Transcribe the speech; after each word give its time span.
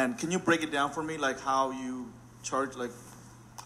And 0.00 0.16
can 0.18 0.30
you 0.30 0.38
break 0.38 0.62
it 0.62 0.72
down 0.72 0.90
for 0.92 1.02
me, 1.02 1.18
like 1.18 1.38
how 1.40 1.72
you 1.72 2.10
charge, 2.42 2.74
like, 2.74 2.90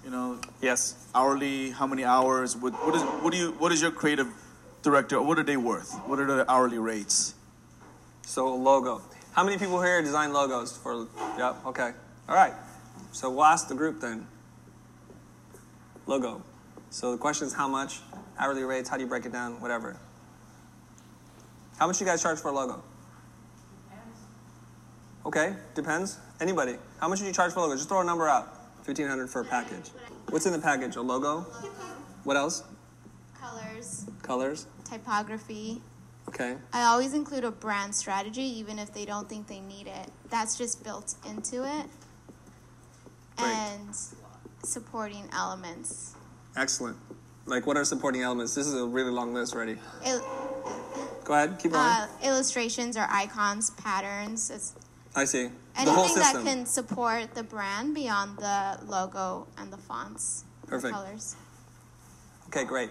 you 0.04 0.10
know, 0.10 0.40
Yes. 0.60 0.96
hourly, 1.14 1.70
how 1.70 1.86
many 1.86 2.04
hours? 2.04 2.56
What, 2.56 2.72
what 2.84 2.94
is 2.96 3.02
what 3.22 3.30
do 3.32 3.38
you 3.38 3.52
what 3.62 3.70
is 3.70 3.80
your 3.80 3.92
creative 3.92 4.26
director? 4.82 5.22
What 5.22 5.38
are 5.38 5.44
they 5.44 5.56
worth? 5.56 5.94
What 6.08 6.18
are 6.18 6.26
the 6.26 6.50
hourly 6.50 6.78
rates? 6.78 7.34
So 8.22 8.52
logo. 8.52 9.00
How 9.32 9.44
many 9.44 9.58
people 9.58 9.80
here 9.80 10.02
design 10.02 10.32
logos 10.32 10.76
for? 10.76 11.06
Yep. 11.38 11.66
Okay. 11.66 11.92
All 12.28 12.34
right. 12.34 12.54
So 13.12 13.30
we'll 13.30 13.44
ask 13.44 13.68
the 13.68 13.76
group 13.76 14.00
then. 14.00 14.26
Logo. 16.06 16.42
So 16.90 17.12
the 17.12 17.18
question 17.18 17.46
is 17.46 17.54
how 17.54 17.68
much, 17.68 18.00
hourly 18.38 18.64
rates, 18.64 18.88
how 18.88 18.96
do 18.96 19.02
you 19.04 19.08
break 19.08 19.24
it 19.24 19.32
down, 19.32 19.60
whatever. 19.60 19.96
How 21.78 21.86
much 21.86 22.00
you 22.00 22.06
guys 22.06 22.22
charge 22.22 22.38
for 22.40 22.48
a 22.48 22.52
logo? 22.52 22.82
Okay, 25.26 25.54
depends. 25.74 26.18
Anybody? 26.40 26.76
How 27.00 27.08
much 27.08 27.20
did 27.20 27.26
you 27.26 27.32
charge 27.32 27.52
for 27.52 27.60
a 27.60 27.62
logo? 27.62 27.76
Just 27.76 27.88
throw 27.88 28.00
a 28.00 28.04
number 28.04 28.28
out. 28.28 28.58
Fifteen 28.84 29.06
hundred 29.08 29.30
for 29.30 29.40
a 29.40 29.44
package. 29.44 29.90
What's 30.28 30.44
in 30.46 30.52
the 30.52 30.58
package? 30.58 30.96
A 30.96 31.00
logo. 31.00 31.40
What 32.24 32.36
else? 32.36 32.62
colors, 33.40 34.06
Colors. 34.22 34.66
typography. 34.84 35.80
Okay. 36.28 36.56
I 36.72 36.84
always 36.84 37.12
include 37.12 37.44
a 37.44 37.50
brand 37.50 37.94
strategy, 37.94 38.42
even 38.42 38.78
if 38.78 38.92
they 38.94 39.04
don't 39.04 39.28
think 39.28 39.46
they 39.46 39.60
need 39.60 39.86
it. 39.86 40.10
That's 40.30 40.56
just 40.56 40.82
built 40.82 41.14
into 41.28 41.64
it. 41.64 41.86
Great. 43.36 43.48
And 43.50 43.94
supporting 44.62 45.28
elements. 45.32 46.14
Excellent. 46.56 46.96
Like 47.46 47.66
what 47.66 47.76
are 47.76 47.84
supporting 47.84 48.22
elements? 48.22 48.54
This 48.54 48.66
is 48.66 48.74
a 48.74 48.86
really 48.86 49.10
long 49.10 49.34
list 49.34 49.54
already. 49.54 49.76
Go 51.24 51.34
ahead. 51.34 51.58
Keep 51.58 51.72
going. 51.72 51.84
uh, 51.84 52.06
illustrations 52.22 52.96
or 52.96 53.06
icons, 53.10 53.70
patterns. 53.70 54.50
It's 55.16 55.18
I 55.18 55.24
see. 55.24 55.50
The 55.84 55.90
whole 55.92 56.04
anything 56.04 56.22
that 56.22 56.44
can 56.44 56.66
support 56.66 57.34
the 57.34 57.42
brand 57.42 57.94
beyond 57.94 58.38
the 58.38 58.78
logo 58.86 59.46
and 59.58 59.72
the 59.72 59.76
fonts, 59.76 60.44
Perfect. 60.66 60.94
colors. 60.94 61.36
Okay, 62.48 62.64
great. 62.64 62.90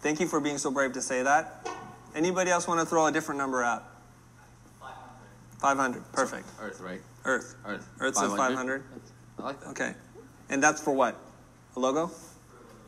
Thank 0.00 0.20
you 0.20 0.26
for 0.26 0.40
being 0.40 0.58
so 0.58 0.70
brave 0.70 0.92
to 0.92 1.02
say 1.02 1.22
that. 1.22 1.66
Anybody 2.14 2.50
else 2.50 2.68
want 2.68 2.80
to 2.80 2.86
throw 2.86 3.06
a 3.06 3.12
different 3.12 3.38
number 3.38 3.62
out? 3.62 3.84
500. 4.80 6.02
500, 6.02 6.12
Perfect. 6.12 6.48
Earth, 6.60 6.80
right? 6.80 7.00
Earth. 7.24 7.56
Earth. 7.64 7.88
Earth 8.00 8.16
says 8.16 8.32
500. 8.32 8.82
I 9.38 9.42
like 9.42 9.60
that. 9.60 9.68
Okay. 9.70 9.94
And 10.48 10.62
that's 10.62 10.80
for 10.80 10.92
what? 10.92 11.16
A 11.76 11.80
logo? 11.80 12.10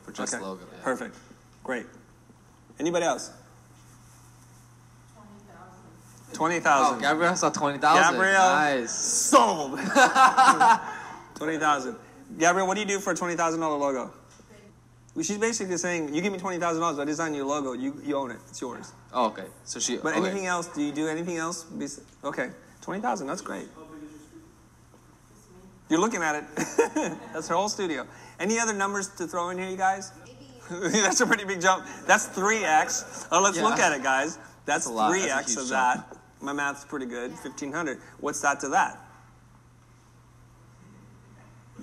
For 0.02 0.12
just 0.12 0.34
okay. 0.34 0.42
logo. 0.42 0.62
Yeah. 0.72 0.84
Perfect. 0.84 1.16
Great. 1.64 1.86
Anybody 2.78 3.04
else? 3.04 3.32
20,000. 6.32 6.96
Oh, 6.96 7.00
Gabriel 7.00 7.36
saw 7.36 7.50
twenty 7.50 7.78
thousand. 7.78 8.14
Gabriel. 8.14 8.34
Nice. 8.34 8.92
Sold. 8.92 9.78
20,000. 11.36 11.96
Gabriel, 12.38 12.66
what 12.66 12.74
do 12.74 12.80
you 12.80 12.86
do 12.86 12.98
for 12.98 13.12
a 13.12 13.14
$20,000 13.14 13.58
logo? 13.58 14.10
Well, 15.14 15.22
She's 15.22 15.38
basically 15.38 15.76
saying, 15.76 16.14
you 16.14 16.20
give 16.20 16.32
me 16.32 16.38
$20,000, 16.38 16.98
I 17.00 17.04
design 17.04 17.34
your 17.34 17.46
logo, 17.46 17.72
you, 17.72 18.00
you 18.04 18.16
own 18.16 18.30
it, 18.30 18.38
it's 18.48 18.60
yours. 18.60 18.92
Oh, 19.12 19.26
okay. 19.26 19.44
So 19.64 19.78
she. 19.78 19.96
But 19.96 20.16
okay. 20.16 20.26
anything 20.26 20.46
else? 20.46 20.66
Do 20.68 20.82
you 20.82 20.92
do 20.92 21.08
anything 21.08 21.36
else? 21.36 21.64
Okay, 22.22 22.50
twenty 22.82 23.00
thousand. 23.00 23.26
That's 23.26 23.40
great. 23.40 23.66
You're 25.88 26.00
looking 26.00 26.22
at 26.22 26.34
it. 26.34 26.44
that's 27.32 27.48
her 27.48 27.54
whole 27.54 27.68
studio. 27.70 28.06
Any 28.38 28.58
other 28.58 28.74
numbers 28.74 29.08
to 29.16 29.26
throw 29.26 29.48
in 29.50 29.58
here, 29.58 29.70
you 29.70 29.76
guys? 29.76 30.12
that's 30.70 31.20
a 31.20 31.26
pretty 31.26 31.44
big 31.44 31.60
jump. 31.62 31.86
That's 32.06 32.26
three 32.26 32.64
x. 32.64 33.26
Oh, 33.32 33.40
let's 33.40 33.56
Yeah. 33.56 33.64
look 33.64 33.78
at 33.78 33.92
it, 33.92 34.02
guys. 34.02 34.38
That's 34.66 34.84
That's 34.84 34.86
a 34.86 34.90
lot. 34.90 35.10
three 35.10 35.22
x 35.30 35.52
of 35.56 35.68
jump. 35.68 36.08
that. 36.10 36.16
My 36.40 36.52
math's 36.52 36.84
pretty 36.84 37.06
good. 37.06 37.32
Fifteen 37.32 37.72
hundred. 37.72 37.98
What's 38.20 38.40
that 38.42 38.60
to 38.60 38.68
that? 38.70 38.98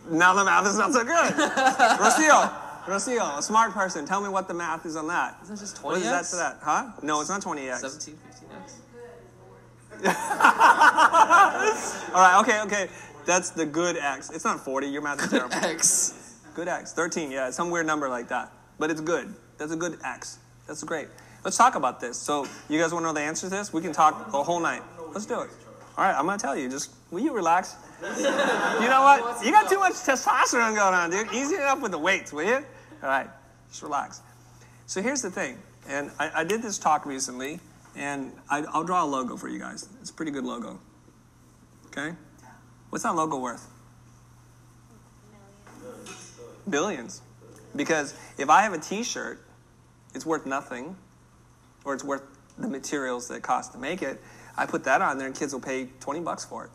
Now 0.09 0.34
the 0.34 0.44
math 0.44 0.67
is 0.67 0.78
not 0.78 0.92
so 0.94 1.03
good. 1.03 1.34
Rocio, 1.34 2.53
Rocio, 2.86 3.38
a 3.38 3.42
smart 3.42 3.72
person, 3.72 4.06
tell 4.06 4.22
me 4.22 4.28
what 4.30 4.48
the 4.50 4.53
math 4.53 4.85
is 4.85 4.96
on 4.97 5.07
that. 5.07 5.38
Isn't 5.44 5.56
it 5.56 5.59
just 5.59 5.81
What 5.84 5.97
is 5.97 6.03
that 6.03 6.24
20x? 6.25 6.30
to 6.31 6.35
that? 6.35 6.57
Huh? 6.62 6.91
No, 7.02 7.22
it's 7.22 7.30
not 7.30 7.41
20x. 7.41 7.78
17, 7.78 8.16
15x. 8.16 8.74
All 12.13 12.22
right, 12.22 12.40
okay, 12.41 12.62
okay. 12.63 12.90
That's 13.25 13.52
the 13.52 13.66
good 13.66 13.96
X. 13.96 14.30
It's 14.31 14.44
not 14.44 14.59
40. 14.66 14.88
Your 14.88 15.02
math 15.02 15.22
is 15.24 15.30
terrible. 15.30 15.56
X. 15.56 16.40
Good 16.53 16.68
X. 16.68 16.91
13, 16.91 17.31
yeah, 17.31 17.50
some 17.52 17.69
weird 17.72 17.86
number 17.88 18.09
like 18.09 18.28
that. 18.28 18.52
But 18.80 18.91
it's 18.91 19.00
good. 19.02 19.34
That's 19.57 19.72
a 19.72 19.78
good 19.78 19.97
X. 20.03 20.40
That's 20.68 20.84
great. 20.84 21.07
Let's 21.44 21.58
talk 21.58 21.76
about 21.76 22.00
this. 22.00 22.18
So, 22.18 22.48
you 22.70 22.80
guys 22.80 22.94
want 22.94 23.04
to 23.04 23.08
know 23.08 23.14
the 23.14 23.22
answer 23.22 23.48
to 23.48 23.50
this? 23.50 23.74
We 23.74 23.81
can 23.81 23.92
talk 23.92 24.31
the 24.31 24.42
whole 24.44 24.62
night. 24.62 24.81
Let's 25.12 25.26
do 25.26 25.42
it. 25.42 25.50
All 25.98 26.06
right, 26.06 26.16
I'm 26.18 26.26
going 26.26 26.38
to 26.38 26.42
tell 26.42 26.58
you. 26.58 26.70
Just, 26.70 26.92
will 27.12 27.20
you 27.20 27.34
relax? 27.34 27.76
you 28.02 28.24
know 28.24 29.02
what? 29.02 29.46
You 29.46 29.52
got 29.52 29.70
too 29.70 29.80
much 29.80 29.94
testosterone 29.94 30.76
going 30.76 30.94
on, 30.94 31.12
dude. 31.12 31.31
Easy 31.34 31.58
up 31.58 31.81
with 31.81 31.92
the 31.92 31.98
weights, 31.98 32.31
will 32.31 32.44
you? 32.44 32.56
All 32.56 33.09
right, 33.09 33.28
just 33.70 33.84
relax. 33.84 34.22
So, 34.86 35.02
here's 35.02 35.22
the 35.22 35.31
thing. 35.31 35.58
And 35.90 36.12
I, 36.18 36.31
I 36.36 36.44
did 36.46 36.62
this 36.62 36.78
talk 36.78 37.06
recently, 37.06 37.60
and 37.96 38.31
I, 38.50 38.64
I'll 38.72 38.86
draw 38.86 39.04
a 39.04 39.06
logo 39.06 39.36
for 39.36 39.50
you 39.50 39.60
guys. 39.60 39.90
It's 40.00 40.12
a 40.12 40.14
pretty 40.14 40.31
good 40.31 40.46
logo. 40.46 40.80
Okay? 41.88 42.16
What's 42.90 43.04
that 43.04 43.16
logo 43.16 43.38
worth? 43.38 43.70
Billions. 46.70 47.22
Because 47.75 48.14
if 48.38 48.50
I 48.50 48.62
have 48.62 48.74
a 48.74 48.78
t 48.78 49.04
shirt, 49.04 49.44
it's 50.16 50.25
worth 50.25 50.46
nothing, 50.46 50.96
or 51.85 51.94
it's 51.94 52.03
worth 52.03 52.23
the 52.57 52.67
materials 52.67 53.27
that 53.29 53.41
cost 53.41 53.73
to 53.73 53.77
make 53.77 54.01
it. 54.01 54.21
I 54.55 54.66
put 54.66 54.83
that 54.83 55.01
on 55.01 55.17
there, 55.17 55.27
and 55.27 55.35
kids 55.35 55.53
will 55.53 55.61
pay 55.61 55.88
20 55.99 56.19
bucks 56.21 56.45
for 56.45 56.66
it. 56.66 56.71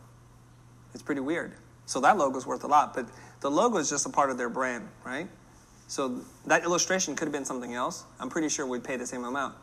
It's 0.93 1.03
pretty 1.03 1.21
weird. 1.21 1.53
So 1.85 1.99
that 2.01 2.17
logo's 2.17 2.45
worth 2.45 2.63
a 2.63 2.67
lot, 2.67 2.93
but 2.93 3.07
the 3.41 3.49
logo 3.49 3.77
is 3.77 3.89
just 3.89 4.05
a 4.05 4.09
part 4.09 4.29
of 4.29 4.37
their 4.37 4.49
brand, 4.49 4.87
right? 5.05 5.27
So 5.87 6.21
that 6.45 6.63
illustration 6.63 7.15
could 7.15 7.25
have 7.25 7.31
been 7.31 7.45
something 7.45 7.73
else. 7.73 8.03
I'm 8.19 8.29
pretty 8.29 8.49
sure 8.49 8.65
we'd 8.65 8.83
pay 8.83 8.95
the 8.95 9.07
same 9.07 9.23
amount. 9.23 9.55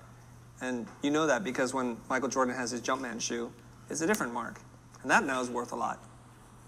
And 0.60 0.86
you 1.02 1.10
know 1.10 1.26
that 1.26 1.44
because 1.44 1.74
when 1.74 1.98
Michael 2.08 2.28
Jordan 2.28 2.54
has 2.54 2.70
his 2.70 2.80
Jumpman 2.80 3.20
shoe, 3.20 3.52
it's 3.90 4.00
a 4.00 4.06
different 4.06 4.32
mark. 4.32 4.60
And 5.02 5.10
that 5.10 5.24
now 5.24 5.40
is 5.40 5.50
worth 5.50 5.72
a 5.72 5.76
lot. 5.76 6.02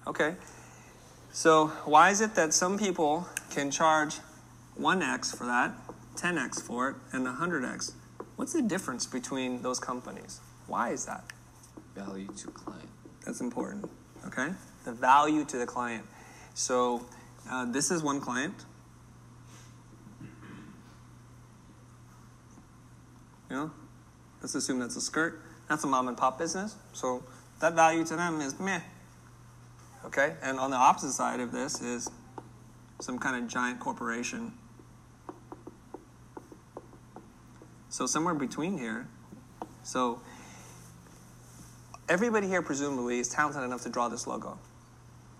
Okay. 0.07 0.37
So 1.33 1.69
why 1.85 2.11
is 2.11 2.21
it 2.21 2.35
that 2.37 2.55
some 2.55 2.79
people 2.79 3.27
can 3.51 3.71
charge 3.71 4.19
1x 4.79 5.37
for 5.37 5.45
that, 5.45 5.75
10x 6.15 6.63
for 6.63 6.91
it, 6.91 6.97
and 7.13 7.27
100x? 7.27 7.93
What's 8.39 8.53
the 8.53 8.63
difference 8.63 9.05
between 9.05 9.63
those 9.63 9.81
companies? 9.81 10.39
Why 10.69 10.91
is 10.91 11.07
that? 11.07 11.25
Value 11.97 12.29
to 12.29 12.47
client. 12.53 12.89
That's 13.27 13.41
important. 13.41 13.91
Okay? 14.29 14.51
The 14.85 14.93
value 14.93 15.45
to 15.47 15.57
the 15.59 15.67
client. 15.67 16.05
So 16.55 17.05
uh, 17.51 17.65
this 17.65 17.91
is 17.91 18.01
one 18.01 18.21
client. 18.21 18.55
You 23.51 23.57
know, 23.57 23.71
let's 24.41 24.55
assume 24.55 24.79
that's 24.79 24.95
a 24.95 25.01
skirt. 25.01 25.43
That's 25.69 25.83
a 25.83 25.89
mom 25.89 26.07
and 26.07 26.17
pop 26.17 26.39
business. 26.39 26.77
So 26.93 27.25
that 27.59 27.75
value 27.75 28.05
to 28.05 28.15
them 28.15 28.41
is 28.41 28.61
meh. 28.61 28.83
Okay? 30.05 30.35
And 30.43 30.61
on 30.61 30.71
the 30.71 30.77
opposite 30.77 31.11
side 31.11 31.41
of 31.41 31.51
this 31.51 31.83
is 31.83 32.09
some 33.01 33.19
kind 33.19 33.43
of 33.43 33.51
giant 33.51 33.81
corporation. 33.81 34.53
So 37.91 38.07
somewhere 38.07 38.35
between 38.35 38.79
here. 38.79 39.07
So 39.83 40.21
everybody 42.09 42.47
here 42.47 42.63
presumably 42.63 43.19
is 43.19 43.29
talented 43.29 43.63
enough 43.63 43.83
to 43.83 43.89
draw 43.89 44.09
this 44.09 44.27
logo. 44.27 44.59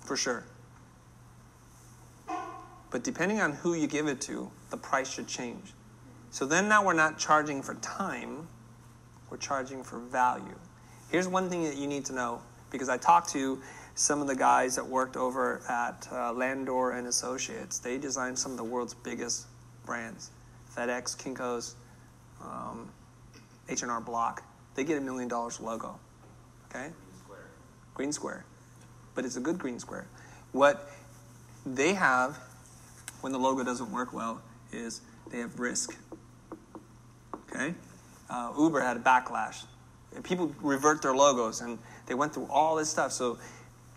For 0.01 0.17
sure. 0.17 0.45
But 2.91 3.05
depending 3.05 3.41
on 3.41 3.53
who 3.53 3.75
you 3.75 3.87
give 3.87 4.07
it 4.09 4.21
to, 4.23 4.51
the 4.71 4.79
price 4.79 5.11
should 5.11 5.29
change. 5.29 5.75
So 6.31 6.47
then 6.47 6.69
now 6.69 6.85
we're 6.85 6.95
not 6.95 7.19
charging 7.19 7.63
for 7.63 7.75
time, 7.77 8.49
we're 9.31 9.37
charging 9.37 9.83
for 9.83 9.99
value. 9.99 10.59
Here's 11.11 11.29
one 11.29 11.51
thing 11.51 11.65
that 11.65 11.77
you 11.77 11.87
need 11.87 12.05
to 12.07 12.15
know 12.15 12.41
because 12.71 12.89
I 12.89 12.97
talked 12.97 13.31
to 13.31 13.61
some 13.95 14.21
of 14.21 14.27
the 14.27 14.35
guys 14.37 14.77
that 14.77 14.87
worked 14.87 15.17
over 15.17 15.63
at 15.69 16.07
uh, 16.13 16.33
Landor 16.33 16.93
and 16.93 17.07
Associates. 17.07 17.79
They 17.79 17.99
designed 17.99 18.39
some 18.39 18.53
of 18.53 18.59
the 18.59 18.65
world's 18.65 18.95
biggest 18.95 19.47
brands: 19.85 20.31
FedEx, 20.75 21.17
Kinko's, 21.17 21.77
um, 22.43 22.91
H&R 23.69 24.01
Block. 24.01 24.43
They 24.75 24.85
get 24.85 24.99
a 24.99 25.01
million 25.01 25.29
dollars 25.29 25.61
logo. 25.61 25.99
Okay? 26.71 26.91
Green 27.95 28.13
square. 28.13 28.45
But 29.15 29.25
it's 29.25 29.37
a 29.37 29.41
good 29.41 29.59
green 29.59 29.79
square. 29.79 30.07
What 30.53 30.91
they 31.67 31.95
have 31.95 32.39
when 33.21 33.33
the 33.33 33.39
logo 33.39 33.65
doesn't 33.65 33.91
work 33.91 34.13
well 34.13 34.41
is 34.73 35.01
they 35.31 35.39
have 35.39 35.59
risk. 35.59 35.97
Okay? 37.51 37.75
Uh, 38.31 38.53
Uber 38.59 38.81
had 38.81 38.97
a 38.97 39.01
backlash. 39.01 39.65
People 40.23 40.55
revert 40.61 41.03
their 41.03 41.15
logos 41.15 41.61
and 41.61 41.79
they 42.07 42.15
went 42.15 42.33
through 42.35 42.47
all 42.51 42.77
this 42.77 42.89
stuff. 42.89 43.13
So 43.13 43.39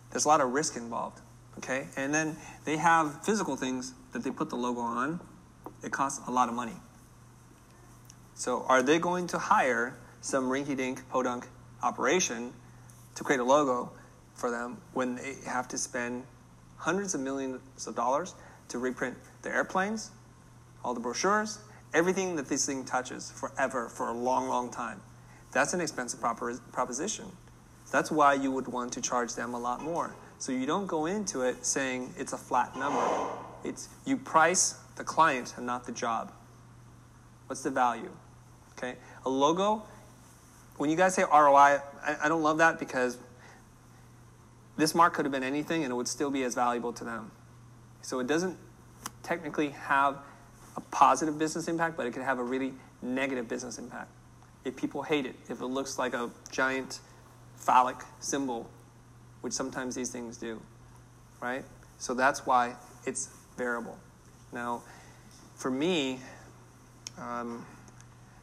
there's 0.09 0.25
a 0.25 0.27
lot 0.27 0.41
of 0.41 0.51
risk 0.51 0.75
involved. 0.75 1.21
Okay? 1.57 1.87
And 1.95 2.13
then 2.13 2.35
they 2.65 2.77
have 2.77 3.23
physical 3.23 3.55
things 3.55 3.93
that 4.13 4.23
they 4.23 4.31
put 4.31 4.49
the 4.49 4.55
logo 4.55 4.81
on. 4.81 5.19
It 5.83 5.91
costs 5.91 6.21
a 6.27 6.31
lot 6.31 6.49
of 6.49 6.55
money. 6.55 6.75
So 8.41 8.65
are 8.67 8.81
they 8.81 8.97
going 8.97 9.27
to 9.27 9.37
hire 9.37 9.95
some 10.21 10.45
rinky 10.45 10.75
dink 10.75 11.07
podunk 11.09 11.47
operation 11.83 12.51
to 13.13 13.23
create 13.23 13.39
a 13.39 13.43
logo 13.43 13.91
for 14.33 14.49
them 14.49 14.81
when 14.93 15.17
they 15.17 15.35
have 15.45 15.67
to 15.67 15.77
spend 15.77 16.23
hundreds 16.75 17.13
of 17.13 17.21
millions 17.21 17.85
of 17.85 17.95
dollars 17.95 18.33
to 18.69 18.79
reprint 18.79 19.15
the 19.43 19.53
airplanes, 19.53 20.09
all 20.83 20.95
the 20.95 20.99
brochures, 20.99 21.59
everything 21.93 22.35
that 22.35 22.47
this 22.47 22.65
thing 22.65 22.83
touches 22.83 23.29
forever 23.29 23.87
for 23.89 24.07
a 24.09 24.11
long, 24.11 24.47
long 24.47 24.71
time. 24.71 24.99
That's 25.51 25.75
an 25.75 25.79
expensive 25.81 26.19
proposition. 26.19 27.25
That's 27.91 28.09
why 28.09 28.33
you 28.33 28.51
would 28.51 28.67
want 28.67 28.91
to 28.93 29.01
charge 29.01 29.35
them 29.35 29.53
a 29.53 29.59
lot 29.59 29.83
more. 29.83 30.15
So 30.39 30.51
you 30.51 30.65
don't 30.65 30.87
go 30.87 31.05
into 31.05 31.41
it 31.41 31.63
saying 31.63 32.11
it's 32.17 32.33
a 32.33 32.39
flat 32.39 32.75
number. 32.75 33.07
It's 33.63 33.87
you 34.03 34.17
price 34.17 34.79
the 34.95 35.03
client 35.03 35.53
and 35.57 35.67
not 35.67 35.85
the 35.85 35.91
job. 35.91 36.33
What's 37.45 37.61
the 37.61 37.69
value? 37.69 38.09
Okay, 38.77 38.95
a 39.25 39.29
logo. 39.29 39.83
When 40.77 40.89
you 40.89 40.95
guys 40.95 41.13
say 41.13 41.23
ROI, 41.23 41.79
I, 42.03 42.17
I 42.23 42.27
don't 42.27 42.43
love 42.43 42.57
that 42.57 42.79
because 42.79 43.17
this 44.77 44.95
mark 44.95 45.13
could 45.13 45.25
have 45.25 45.31
been 45.31 45.43
anything 45.43 45.83
and 45.83 45.91
it 45.91 45.95
would 45.95 46.07
still 46.07 46.31
be 46.31 46.43
as 46.43 46.55
valuable 46.55 46.93
to 46.93 47.03
them. 47.03 47.31
So 48.01 48.19
it 48.19 48.27
doesn't 48.27 48.57
technically 49.21 49.69
have 49.69 50.17
a 50.75 50.81
positive 50.81 51.37
business 51.37 51.67
impact, 51.67 51.97
but 51.97 52.07
it 52.07 52.13
could 52.13 52.23
have 52.23 52.39
a 52.39 52.43
really 52.43 52.73
negative 53.01 53.47
business 53.47 53.77
impact. 53.77 54.09
If 54.65 54.75
people 54.75 55.03
hate 55.03 55.25
it, 55.25 55.35
if 55.49 55.61
it 55.61 55.65
looks 55.65 55.99
like 55.99 56.13
a 56.13 56.29
giant 56.51 56.99
phallic 57.57 57.97
symbol, 58.19 58.69
which 59.41 59.53
sometimes 59.53 59.95
these 59.95 60.09
things 60.09 60.37
do, 60.37 60.59
right? 61.41 61.63
So 61.97 62.13
that's 62.13 62.45
why 62.45 62.75
it's 63.05 63.29
variable. 63.57 63.97
Now, 64.51 64.81
for 65.55 65.71
me, 65.71 66.19
um, 67.19 67.65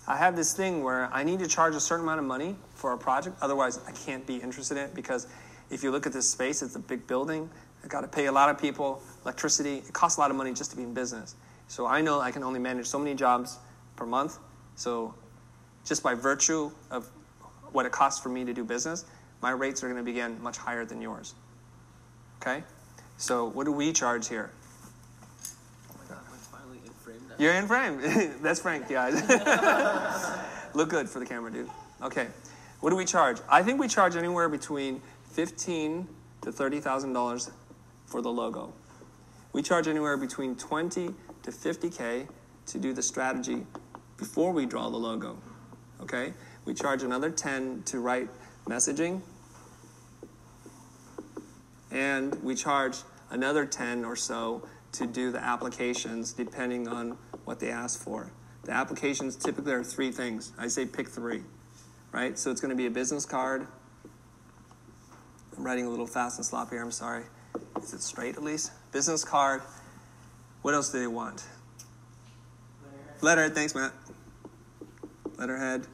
I 0.08 0.16
have 0.16 0.34
this 0.34 0.54
thing 0.54 0.82
where 0.82 1.12
I 1.12 1.22
need 1.22 1.38
to 1.40 1.46
charge 1.46 1.74
a 1.74 1.80
certain 1.80 2.06
amount 2.06 2.18
of 2.18 2.24
money 2.24 2.56
for 2.74 2.94
a 2.94 2.98
project, 2.98 3.36
otherwise, 3.42 3.78
I 3.86 3.92
can't 3.92 4.26
be 4.26 4.36
interested 4.36 4.78
in 4.78 4.84
it 4.84 4.94
because 4.94 5.26
if 5.70 5.82
you 5.82 5.90
look 5.90 6.06
at 6.06 6.14
this 6.14 6.28
space, 6.28 6.62
it's 6.62 6.76
a 6.76 6.78
big 6.80 7.06
building. 7.06 7.50
I've 7.84 7.90
got 7.90 8.00
to 8.00 8.08
pay 8.08 8.24
a 8.24 8.32
lot 8.32 8.48
of 8.48 8.58
people, 8.58 9.02
electricity. 9.24 9.76
It 9.76 9.92
costs 9.92 10.16
a 10.16 10.20
lot 10.22 10.30
of 10.30 10.36
money 10.38 10.54
just 10.54 10.70
to 10.70 10.78
be 10.78 10.82
in 10.82 10.94
business. 10.94 11.34
So 11.68 11.86
I 11.86 12.00
know 12.00 12.20
I 12.20 12.30
can 12.30 12.42
only 12.42 12.58
manage 12.58 12.86
so 12.86 12.98
many 12.98 13.14
jobs 13.14 13.58
per 13.96 14.06
month. 14.06 14.38
So 14.76 15.14
just 15.84 16.02
by 16.02 16.14
virtue 16.14 16.70
of 16.90 17.06
what 17.72 17.84
it 17.84 17.92
costs 17.92 18.22
for 18.22 18.30
me 18.30 18.46
to 18.46 18.54
do 18.54 18.64
business, 18.64 19.04
my 19.42 19.50
rates 19.50 19.84
are 19.84 19.88
going 19.88 19.98
to 19.98 20.04
be 20.04 20.12
again 20.12 20.42
much 20.42 20.56
higher 20.56 20.86
than 20.86 21.02
yours. 21.02 21.34
Okay? 22.40 22.64
So 23.18 23.50
what 23.50 23.64
do 23.64 23.72
we 23.72 23.92
charge 23.92 24.26
here? 24.28 24.50
Oh 25.90 25.96
my 26.00 26.14
god, 26.14 26.24
I'm 26.32 26.38
finally 26.38 26.78
in 26.86 26.92
frame 26.92 27.20
now. 27.27 27.27
You're 27.38 27.54
in 27.54 27.66
frame. 27.66 28.00
That's 28.42 28.60
Frank, 28.60 28.88
guys. 28.88 29.14
Look 30.74 30.90
good 30.90 31.08
for 31.08 31.20
the 31.20 31.26
camera, 31.26 31.52
dude. 31.52 31.70
Okay. 32.02 32.26
What 32.80 32.90
do 32.90 32.96
we 32.96 33.04
charge? 33.04 33.38
I 33.48 33.62
think 33.62 33.80
we 33.80 33.88
charge 33.88 34.16
anywhere 34.16 34.48
between 34.48 35.00
fifteen 35.30 36.08
to 36.42 36.52
thirty 36.52 36.80
thousand 36.80 37.12
dollars 37.12 37.50
for 38.06 38.20
the 38.22 38.30
logo. 38.30 38.72
We 39.52 39.62
charge 39.62 39.88
anywhere 39.88 40.16
between 40.16 40.56
twenty 40.56 41.14
to 41.42 41.52
fifty 41.52 41.90
k 41.90 42.26
to 42.66 42.78
do 42.78 42.92
the 42.92 43.02
strategy 43.02 43.64
before 44.16 44.52
we 44.52 44.66
draw 44.66 44.90
the 44.90 44.98
logo. 44.98 45.38
Okay. 46.00 46.32
We 46.64 46.74
charge 46.74 47.02
another 47.02 47.30
ten 47.30 47.82
to 47.84 48.00
write 48.00 48.28
messaging, 48.66 49.22
and 51.90 52.34
we 52.42 52.54
charge 52.54 52.98
another 53.30 53.66
10 53.66 54.04
or 54.04 54.16
so 54.16 54.66
to 54.92 55.06
do 55.06 55.30
the 55.30 55.42
applications 55.42 56.32
depending 56.32 56.88
on 56.88 57.16
what 57.48 57.60
they 57.60 57.70
ask 57.70 57.98
for. 57.98 58.30
The 58.64 58.72
applications 58.72 59.34
typically 59.34 59.72
are 59.72 59.82
three 59.82 60.12
things. 60.12 60.52
I 60.58 60.68
say 60.68 60.84
pick 60.84 61.08
three, 61.08 61.42
right? 62.12 62.38
So 62.38 62.50
it's 62.50 62.60
going 62.60 62.70
to 62.70 62.76
be 62.76 62.84
a 62.84 62.90
business 62.90 63.24
card. 63.24 63.66
I'm 65.56 65.64
writing 65.64 65.86
a 65.86 65.90
little 65.90 66.06
fast 66.06 66.36
and 66.36 66.44
sloppy 66.44 66.76
here, 66.76 66.82
I'm 66.82 66.92
sorry. 66.92 67.24
Is 67.82 67.94
it 67.94 68.02
straight 68.02 68.36
at 68.36 68.44
least? 68.44 68.70
Business 68.92 69.24
card. 69.24 69.62
What 70.60 70.74
else 70.74 70.90
do 70.90 71.00
they 71.00 71.06
want? 71.06 71.46
Letterhead, 73.22 73.54
thanks, 73.54 73.74
Matt. 73.74 73.92
Letterhead. 75.38 75.86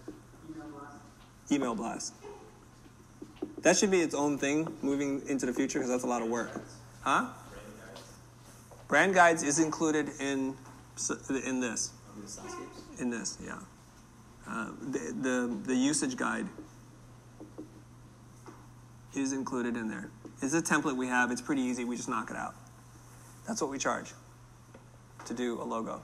Email 1.52 1.76
blast. 1.76 2.14
That 3.58 3.76
should 3.76 3.92
be 3.92 4.00
its 4.00 4.14
own 4.14 4.38
thing 4.38 4.76
moving 4.82 5.22
into 5.28 5.46
the 5.46 5.52
future 5.52 5.78
because 5.78 5.90
that's 5.90 6.04
a 6.04 6.08
lot 6.08 6.20
of 6.20 6.28
work. 6.28 6.50
Huh? 7.02 7.28
Brand 8.88 9.14
guides 9.14 9.44
is 9.44 9.60
included 9.60 10.10
in 10.18 10.56
in 11.44 11.60
this. 11.60 11.92
In 13.00 13.10
this, 13.10 13.38
yeah. 13.44 13.58
Uh, 14.48 14.68
the, 14.80 14.98
the 15.20 15.58
the 15.64 15.74
usage 15.74 16.16
guide 16.16 16.46
is 19.14 19.32
included 19.32 19.76
in 19.76 19.88
there. 19.88 20.10
It's 20.42 20.54
a 20.54 20.62
template 20.62 20.96
we 20.96 21.06
have. 21.06 21.30
It's 21.30 21.40
pretty 21.40 21.62
easy. 21.62 21.84
We 21.84 21.96
just 21.96 22.08
knock 22.08 22.30
it 22.30 22.36
out. 22.36 22.54
That's 23.46 23.60
what 23.60 23.70
we 23.70 23.78
charge 23.78 24.12
to 25.26 25.34
do 25.34 25.60
a 25.60 25.64
logo. 25.64 26.02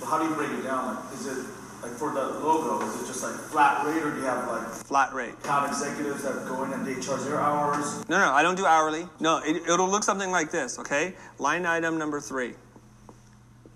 But 0.00 0.06
how 0.06 0.18
do 0.18 0.28
you 0.28 0.34
break 0.34 0.50
it 0.50 0.62
down? 0.62 0.94
Like, 0.94 1.14
is 1.14 1.26
it 1.26 1.46
like 1.82 1.92
for 1.92 2.12
the 2.12 2.24
logo? 2.40 2.84
Is 2.86 3.02
it 3.02 3.06
just 3.06 3.22
like 3.22 3.34
flat 3.34 3.84
rate, 3.86 4.02
or 4.02 4.10
do 4.10 4.16
you 4.16 4.24
have 4.24 4.48
like 4.48 4.66
Flat 4.88 5.12
rate. 5.12 5.34
Top 5.42 5.68
executives 5.68 6.22
that 6.22 6.46
go 6.48 6.64
in 6.64 6.72
and 6.72 6.86
they 6.86 6.98
charge 7.00 7.22
their 7.22 7.40
hours? 7.40 8.08
No, 8.08 8.18
no, 8.18 8.32
I 8.32 8.42
don't 8.42 8.56
do 8.56 8.64
hourly. 8.64 9.06
No, 9.20 9.38
it, 9.44 9.56
it'll 9.68 9.88
look 9.88 10.02
something 10.02 10.30
like 10.30 10.50
this, 10.50 10.78
okay? 10.78 11.14
Line 11.38 11.66
item 11.66 11.98
number 11.98 12.20
three 12.20 12.54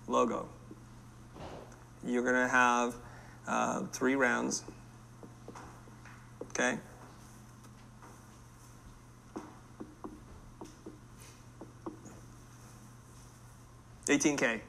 logo. 0.07 0.47
You're 2.05 2.23
going 2.23 2.35
to 2.35 2.47
have 2.47 2.95
uh, 3.47 3.81
three 3.91 4.15
rounds, 4.15 4.63
okay? 6.49 6.77
Eighteen 14.09 14.35
K. 14.35 14.61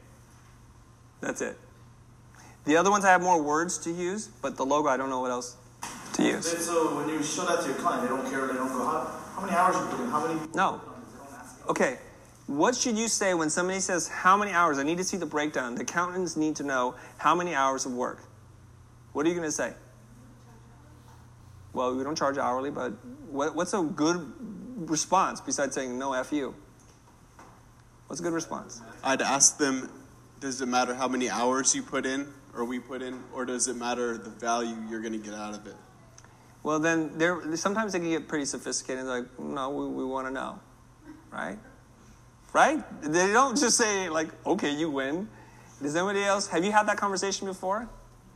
That's 1.21 1.41
it. 1.41 1.59
The 2.65 2.77
other 2.77 2.91
ones 2.91 3.05
I 3.05 3.11
have 3.11 3.21
more 3.21 3.43
words 3.43 3.79
to 3.79 3.91
use, 3.91 4.29
but 4.29 4.57
the 4.57 4.65
logo 4.65 4.89
I 4.89 4.97
don't 4.97 5.11
know 5.11 5.21
what 5.21 5.33
else 5.33 5.57
to 6.15 6.23
use. 6.23 6.47
So 6.65 6.97
when 6.97 7.09
you 7.09 7.21
show 7.23 7.45
that 7.45 7.61
to 7.63 7.67
your 7.67 7.77
client, 7.79 8.03
they 8.03 8.09
don't 8.09 8.31
care. 8.31 8.47
They 8.47 8.55
don't 8.55 8.69
go, 8.69 8.85
how, 8.85 9.11
how 9.35 9.41
many 9.45 9.57
hours 9.57 9.75
you 9.75 9.87
put 9.87 10.01
in? 10.05 10.11
How 10.11 10.27
many? 10.27 10.41
No. 10.55 10.81
Okay. 11.69 11.99
What 12.46 12.76
should 12.76 12.99
you 12.99 13.08
say 13.08 13.32
when 13.35 13.49
somebody 13.49 13.81
says, 13.81 14.08
How 14.08 14.37
many 14.37 14.52
hours? 14.52 14.79
I 14.79 14.82
need 14.82 14.99
to 14.99 15.05
see 15.05 15.17
the 15.17 15.26
breakdown. 15.26 15.75
The 15.75 15.82
accountants 15.82 16.37
need 16.37 16.56
to 16.56 16.62
know 16.62 16.94
how 17.17 17.35
many 17.35 17.55
hours 17.55 17.87
of 17.87 17.93
work. 17.93 18.23
What 19.12 19.25
are 19.25 19.29
you 19.29 19.35
going 19.35 19.49
to 19.49 19.52
say? 19.52 19.73
Well, 21.73 21.96
we 21.96 22.05
don't 22.05 22.17
charge 22.17 22.38
hourly, 22.38 22.70
but 22.70 22.93
what, 23.31 23.55
what's 23.55 23.73
a 23.73 23.82
good 23.82 24.32
response 24.88 25.41
besides 25.41 25.75
saying 25.75 25.99
no 25.99 26.12
F 26.12 26.33
you? 26.33 26.54
What's 28.07 28.21
a 28.21 28.23
good 28.23 28.33
response? 28.33 28.80
I'd 29.02 29.23
ask 29.23 29.59
them, 29.59 29.90
does 30.40 30.61
it 30.61 30.66
matter 30.66 30.95
how 30.95 31.09
many 31.09 31.30
hours 31.30 31.75
you 31.75 31.83
put 31.83 32.07
in 32.07 32.33
or 32.54 32.64
we 32.64 32.78
put 32.78 33.02
in, 33.02 33.21
or 33.33 33.45
does 33.45 33.66
it 33.69 33.76
matter 33.76 34.16
the 34.16 34.30
value 34.30 34.76
you're 34.88 35.00
going 35.00 35.12
to 35.12 35.19
get 35.19 35.35
out 35.35 35.54
of 35.54 35.66
it? 35.66 35.75
Well, 36.62 36.78
then 36.78 37.19
they're, 37.19 37.57
sometimes 37.57 37.92
they 37.92 37.99
can 37.99 38.11
get 38.11 38.28
pretty 38.28 38.45
sophisticated. 38.45 39.04
Like, 39.04 39.38
no, 39.38 39.71
we, 39.71 39.87
we 39.88 40.04
want 40.04 40.28
to 40.28 40.33
know, 40.33 40.61
right? 41.30 41.59
Right? 42.54 42.82
They 43.02 43.32
don't 43.32 43.58
just 43.58 43.76
say 43.76 44.08
like, 44.08 44.28
okay, 44.46 44.70
you 44.70 44.88
win. 44.88 45.28
Does 45.82 45.96
anybody 45.96 46.23
else 46.23 46.46
have 46.46 46.64
you 46.64 46.70
had 46.70 46.87
that 46.87 46.96
conversation 46.96 47.49
before? 47.49 47.88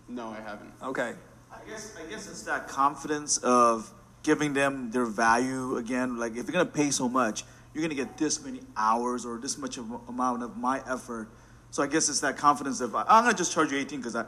No, 0.08 0.30
I 0.30 0.40
haven't. 0.40 0.72
Okay. 0.82 1.14
I 1.52 1.70
guess 1.70 1.94
I 1.96 2.10
guess 2.10 2.28
it's 2.28 2.42
that 2.42 2.66
confidence 2.66 3.38
of 3.38 3.90
giving 4.24 4.52
them 4.52 4.90
their 4.90 5.06
value 5.06 5.76
again. 5.76 6.18
Like 6.18 6.32
if 6.32 6.46
you're 6.46 6.52
gonna 6.52 6.66
pay 6.66 6.90
so 6.90 7.08
much, 7.08 7.44
you're 7.72 7.82
gonna 7.82 7.94
get 7.94 8.18
this 8.18 8.44
many 8.44 8.60
hours 8.76 9.24
or 9.24 9.38
this 9.38 9.56
much 9.56 9.78
of 9.78 9.88
amount 10.08 10.42
of 10.42 10.56
my 10.56 10.82
effort. 10.90 11.28
So 11.70 11.84
I 11.84 11.86
guess 11.86 12.08
it's 12.08 12.20
that 12.20 12.36
confidence 12.36 12.80
of 12.80 12.96
I'm 12.96 13.06
gonna 13.06 13.34
just 13.34 13.52
charge 13.52 13.70
you 13.70 13.78
18 13.78 14.00
because 14.00 14.16
I, 14.16 14.24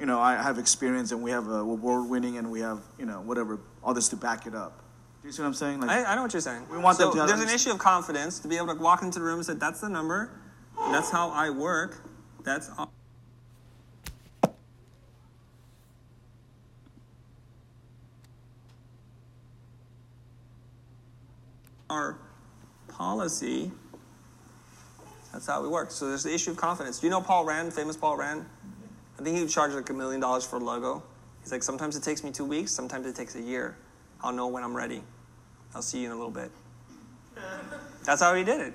you 0.00 0.06
know, 0.06 0.18
I 0.18 0.40
have 0.42 0.58
experience 0.58 1.12
and 1.12 1.22
we 1.22 1.30
have 1.30 1.48
a 1.48 1.58
award 1.58 2.08
winning 2.08 2.38
and 2.38 2.50
we 2.50 2.60
have 2.60 2.80
you 2.98 3.04
know 3.04 3.20
whatever 3.20 3.60
all 3.84 3.92
this 3.92 4.08
to 4.08 4.16
back 4.16 4.46
it 4.46 4.54
up. 4.54 4.80
You 5.26 5.32
see 5.32 5.42
what 5.42 5.48
I'm 5.48 5.54
saying? 5.54 5.80
Like 5.80 5.90
I, 5.90 6.12
I 6.12 6.14
know 6.14 6.22
what 6.22 6.32
you're 6.32 6.40
saying. 6.40 6.62
We 6.70 6.78
want 6.78 6.98
so 6.98 7.10
them 7.10 7.26
to 7.26 7.26
There's 7.26 7.40
an 7.40 7.52
issue 7.52 7.72
of 7.72 7.78
confidence 7.78 8.38
to 8.38 8.48
be 8.48 8.56
able 8.56 8.68
to 8.68 8.80
walk 8.80 9.02
into 9.02 9.18
the 9.18 9.24
room 9.24 9.38
and 9.38 9.46
say, 9.46 9.54
"That's 9.54 9.80
the 9.80 9.88
number. 9.88 10.30
That's 10.92 11.10
how 11.10 11.30
I 11.30 11.50
work. 11.50 12.00
That's 12.44 12.70
all." 12.78 12.92
our 21.90 22.18
policy. 22.88 23.70
That's 25.32 25.46
how 25.46 25.62
we 25.62 25.68
work. 25.68 25.90
So 25.90 26.08
there's 26.08 26.22
the 26.22 26.34
issue 26.34 26.50
of 26.52 26.56
confidence. 26.56 27.00
Do 27.00 27.06
you 27.06 27.10
know 27.10 27.20
Paul 27.20 27.44
Rand, 27.44 27.72
famous 27.72 27.96
Paul 27.96 28.16
Rand? 28.16 28.44
I 29.18 29.22
think 29.22 29.36
he 29.38 29.46
charged 29.46 29.74
like 29.74 29.88
a 29.90 29.92
million 29.92 30.20
dollars 30.20 30.44
for 30.44 30.56
a 30.56 30.60
logo. 30.60 31.02
He's 31.42 31.52
like, 31.52 31.62
sometimes 31.62 31.96
it 31.96 32.02
takes 32.02 32.24
me 32.24 32.32
two 32.32 32.44
weeks, 32.44 32.72
sometimes 32.72 33.06
it 33.06 33.14
takes 33.14 33.34
a 33.34 33.40
year. 33.40 33.76
I'll 34.22 34.32
know 34.32 34.48
when 34.48 34.64
I'm 34.64 34.76
ready. 34.76 35.02
I'll 35.74 35.82
see 35.82 36.00
you 36.00 36.06
in 36.06 36.12
a 36.12 36.16
little 36.16 36.30
bit. 36.30 36.50
That's 38.04 38.22
how 38.22 38.34
he 38.34 38.44
did 38.44 38.60
it. 38.60 38.74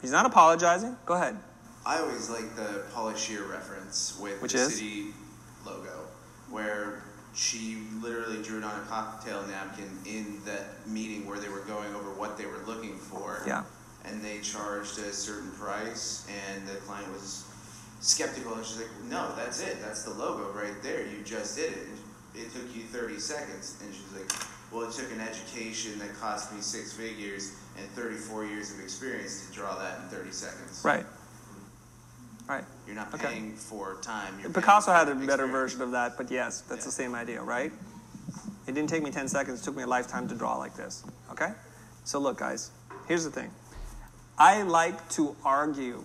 He's 0.00 0.12
not 0.12 0.26
apologizing. 0.26 0.96
Go 1.06 1.14
ahead. 1.14 1.36
I 1.84 1.98
always 1.98 2.28
like 2.30 2.56
the 2.56 2.84
Paula 2.92 3.14
Scher 3.14 3.48
reference 3.50 4.18
with 4.20 4.40
Which 4.42 4.52
the 4.52 4.60
is? 4.60 4.80
Citi 4.80 5.12
logo, 5.64 6.06
where 6.50 7.02
she 7.34 7.78
literally 8.02 8.42
drew 8.42 8.58
it 8.58 8.64
on 8.64 8.80
a 8.80 8.84
cocktail 8.86 9.42
napkin 9.46 9.88
in 10.06 10.40
that 10.44 10.86
meeting 10.86 11.26
where 11.26 11.38
they 11.38 11.48
were 11.48 11.60
going 11.60 11.94
over 11.94 12.10
what 12.10 12.36
they 12.36 12.46
were 12.46 12.60
looking 12.66 12.96
for. 12.96 13.42
Yeah. 13.46 13.64
And 14.04 14.22
they 14.24 14.40
charged 14.40 14.98
a 14.98 15.12
certain 15.12 15.50
price, 15.52 16.26
and 16.28 16.66
the 16.66 16.76
client 16.76 17.10
was 17.12 17.44
skeptical, 18.00 18.54
and 18.54 18.64
she's 18.64 18.78
like, 18.78 19.04
"No, 19.08 19.34
that's 19.36 19.60
it. 19.60 19.80
That's 19.82 20.04
the 20.04 20.10
logo 20.14 20.50
right 20.52 20.82
there. 20.82 21.06
You 21.06 21.22
just 21.22 21.56
did 21.56 21.72
it. 21.72 21.88
It 22.34 22.52
took 22.52 22.74
you 22.74 22.82
30 22.84 23.18
seconds." 23.18 23.76
And 23.82 23.92
she's 23.94 24.10
like, 24.12 24.30
"Well, 24.72 24.88
it 24.88 24.92
took 24.92 25.10
an 25.12 25.20
education 25.20 25.98
that 25.98 26.14
cost 26.20 26.52
me 26.52 26.60
six 26.60 26.92
figures 26.92 27.56
and 27.78 27.88
34 27.90 28.44
years 28.46 28.72
of 28.72 28.80
experience 28.80 29.46
to 29.46 29.52
draw 29.52 29.78
that 29.78 30.00
in 30.02 30.08
30 30.08 30.32
seconds." 30.32 30.82
Right. 30.84 31.06
Right. 32.48 32.64
You're 32.86 32.96
not 32.96 33.14
Okay. 33.14 33.28
paying 33.28 33.54
for 33.54 33.98
time. 34.02 34.40
You're 34.40 34.50
Picasso 34.50 34.92
had 34.92 35.08
a 35.08 35.14
better 35.14 35.46
version 35.46 35.80
of 35.82 35.92
that, 35.92 36.16
but 36.16 36.30
yes, 36.32 36.62
that's 36.62 36.84
the 36.84 36.90
same 36.90 37.14
idea, 37.14 37.40
right? 37.40 37.72
It 38.66 38.72
didn't 38.74 38.90
take 38.90 39.04
me 39.04 39.10
10 39.12 39.28
seconds, 39.28 39.60
it 39.60 39.64
took 39.64 39.76
me 39.76 39.84
a 39.84 39.86
lifetime 39.86 40.26
to 40.28 40.34
draw 40.34 40.56
like 40.56 40.74
this, 40.74 41.04
okay? 41.30 41.52
So 42.04 42.18
look, 42.18 42.38
guys, 42.38 42.70
here's 43.06 43.22
the 43.24 43.30
thing. 43.30 43.50
I 44.36 44.62
like 44.62 45.08
to 45.10 45.36
argue, 45.44 46.02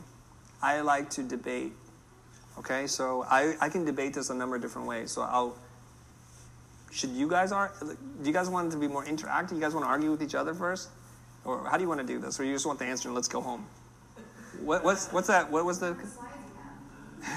I 0.62 0.82
like 0.82 1.10
to 1.12 1.24
debate, 1.24 1.74
okay? 2.60 2.86
So 2.86 3.26
I, 3.30 3.56
I 3.60 3.70
can 3.70 3.84
debate 3.86 4.14
this 4.14 4.30
a 4.30 4.36
number 4.36 4.56
of 4.56 4.62
different 4.62 4.88
ways. 4.88 5.12
So 5.12 5.24
I'll, 5.24 5.56
should 6.96 7.10
you 7.10 7.28
guys, 7.28 7.52
are, 7.52 7.74
do 7.82 7.98
you 8.24 8.32
guys 8.32 8.48
want 8.48 8.70
it 8.70 8.72
to 8.72 8.78
be 8.78 8.88
more 8.88 9.04
interactive? 9.04 9.52
You 9.52 9.60
guys 9.60 9.74
want 9.74 9.86
to 9.86 9.90
argue 9.90 10.12
with 10.12 10.24
each 10.24 10.34
other 10.34 10.54
first? 10.54 10.88
Or 11.44 11.68
how 11.70 11.76
do 11.76 11.84
you 11.84 11.90
want 11.90 12.00
to 12.00 12.08
do 12.08 12.20
this? 12.20 12.40
Or 12.40 12.46
you 12.46 12.54
just 12.54 12.66
want 12.66 12.80
the 12.80 12.86
answer 12.86 13.10
and 13.10 13.16
let's 13.16 13.28
go 13.28 13.42
home? 13.42 13.66
What, 14.62 14.86
what's, 14.86 15.12
what's 15.12 15.28
that? 15.28 15.52
What 15.52 15.66
was 15.66 15.80
the. 15.80 15.96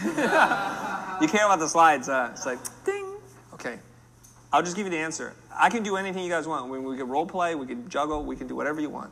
You 1.20 1.26
care 1.26 1.46
about 1.46 1.58
the 1.58 1.68
slides, 1.68 2.08
uh, 2.08 2.30
it's 2.32 2.46
like 2.46 2.58
ding. 2.84 3.04
Okay, 3.52 3.80
I'll 4.52 4.62
just 4.62 4.76
give 4.76 4.86
you 4.86 4.90
the 4.90 4.98
answer. 4.98 5.32
I 5.52 5.68
can 5.68 5.82
do 5.82 5.96
anything 5.96 6.22
you 6.22 6.30
guys 6.30 6.46
want. 6.46 6.70
We, 6.70 6.78
we 6.78 6.96
can 6.96 7.08
role 7.08 7.26
play, 7.26 7.56
we 7.56 7.66
can 7.66 7.88
juggle, 7.88 8.22
we 8.22 8.36
can 8.36 8.46
do 8.46 8.54
whatever 8.54 8.80
you 8.80 8.88
want. 8.88 9.10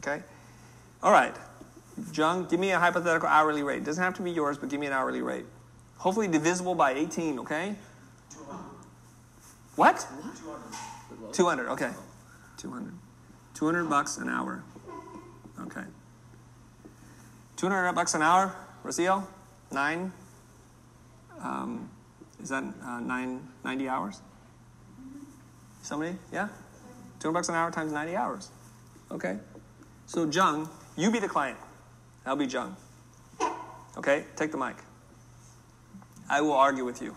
Okay. 0.00 0.20
All 1.00 1.12
right, 1.12 1.36
Jung, 2.12 2.46
give 2.46 2.58
me 2.58 2.72
a 2.72 2.78
hypothetical 2.80 3.28
hourly 3.28 3.62
rate. 3.62 3.78
It 3.78 3.84
doesn't 3.84 4.02
have 4.02 4.14
to 4.14 4.22
be 4.22 4.32
yours, 4.32 4.58
but 4.58 4.68
give 4.68 4.80
me 4.80 4.86
an 4.86 4.92
hourly 4.92 5.22
rate. 5.22 5.44
Hopefully 5.98 6.26
divisible 6.26 6.74
by 6.74 6.94
18. 6.94 7.38
Okay. 7.40 7.76
What? 9.76 10.06
200. 11.32 11.32
200, 11.32 11.68
Okay. 11.70 11.90
200. 12.58 12.92
200 13.54 13.84
bucks 13.90 14.18
an 14.18 14.28
hour. 14.28 14.62
Okay. 15.60 15.82
200 17.56 17.92
bucks 17.92 18.14
an 18.14 18.22
hour, 18.22 18.54
Rocio? 18.84 19.24
Nine? 19.72 20.12
Um, 21.40 21.90
is 22.42 22.48
that 22.50 22.64
uh, 22.84 23.00
nine, 23.00 23.46
90 23.64 23.88
hours? 23.88 24.20
Somebody? 25.82 26.16
Yeah? 26.32 26.48
200 27.20 27.32
bucks 27.32 27.48
an 27.48 27.54
hour 27.54 27.70
times 27.70 27.92
90 27.92 28.16
hours. 28.16 28.50
Okay. 29.10 29.38
So, 30.06 30.28
Jung, 30.28 30.68
you 30.96 31.10
be 31.10 31.18
the 31.18 31.28
client. 31.28 31.58
I'll 32.26 32.36
be 32.36 32.46
Jung. 32.46 32.76
Okay? 33.96 34.24
Take 34.36 34.50
the 34.52 34.58
mic. 34.58 34.76
I 36.28 36.40
will 36.40 36.52
argue 36.52 36.84
with 36.84 37.00
you. 37.02 37.14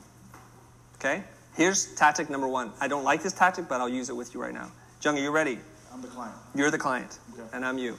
Okay? 0.95 1.23
Here's 1.57 1.87
tactic 1.95 2.29
number 2.29 2.47
one. 2.47 2.71
I 2.79 2.87
don't 2.87 3.03
like 3.03 3.23
this 3.23 3.33
tactic, 3.33 3.67
but 3.67 3.81
I'll 3.81 3.89
use 3.89 4.09
it 4.09 4.15
with 4.15 4.33
you 4.35 4.41
right 4.41 4.53
now. 4.53 4.71
Jung, 5.01 5.17
are 5.17 5.21
you 5.21 5.31
ready? 5.31 5.57
I'm 5.91 6.01
the 6.03 6.07
client. 6.07 6.35
You're 6.53 6.69
the 6.69 6.77
client, 6.77 7.17
Okay. 7.33 7.41
and 7.51 7.65
I'm 7.65 7.79
you. 7.79 7.97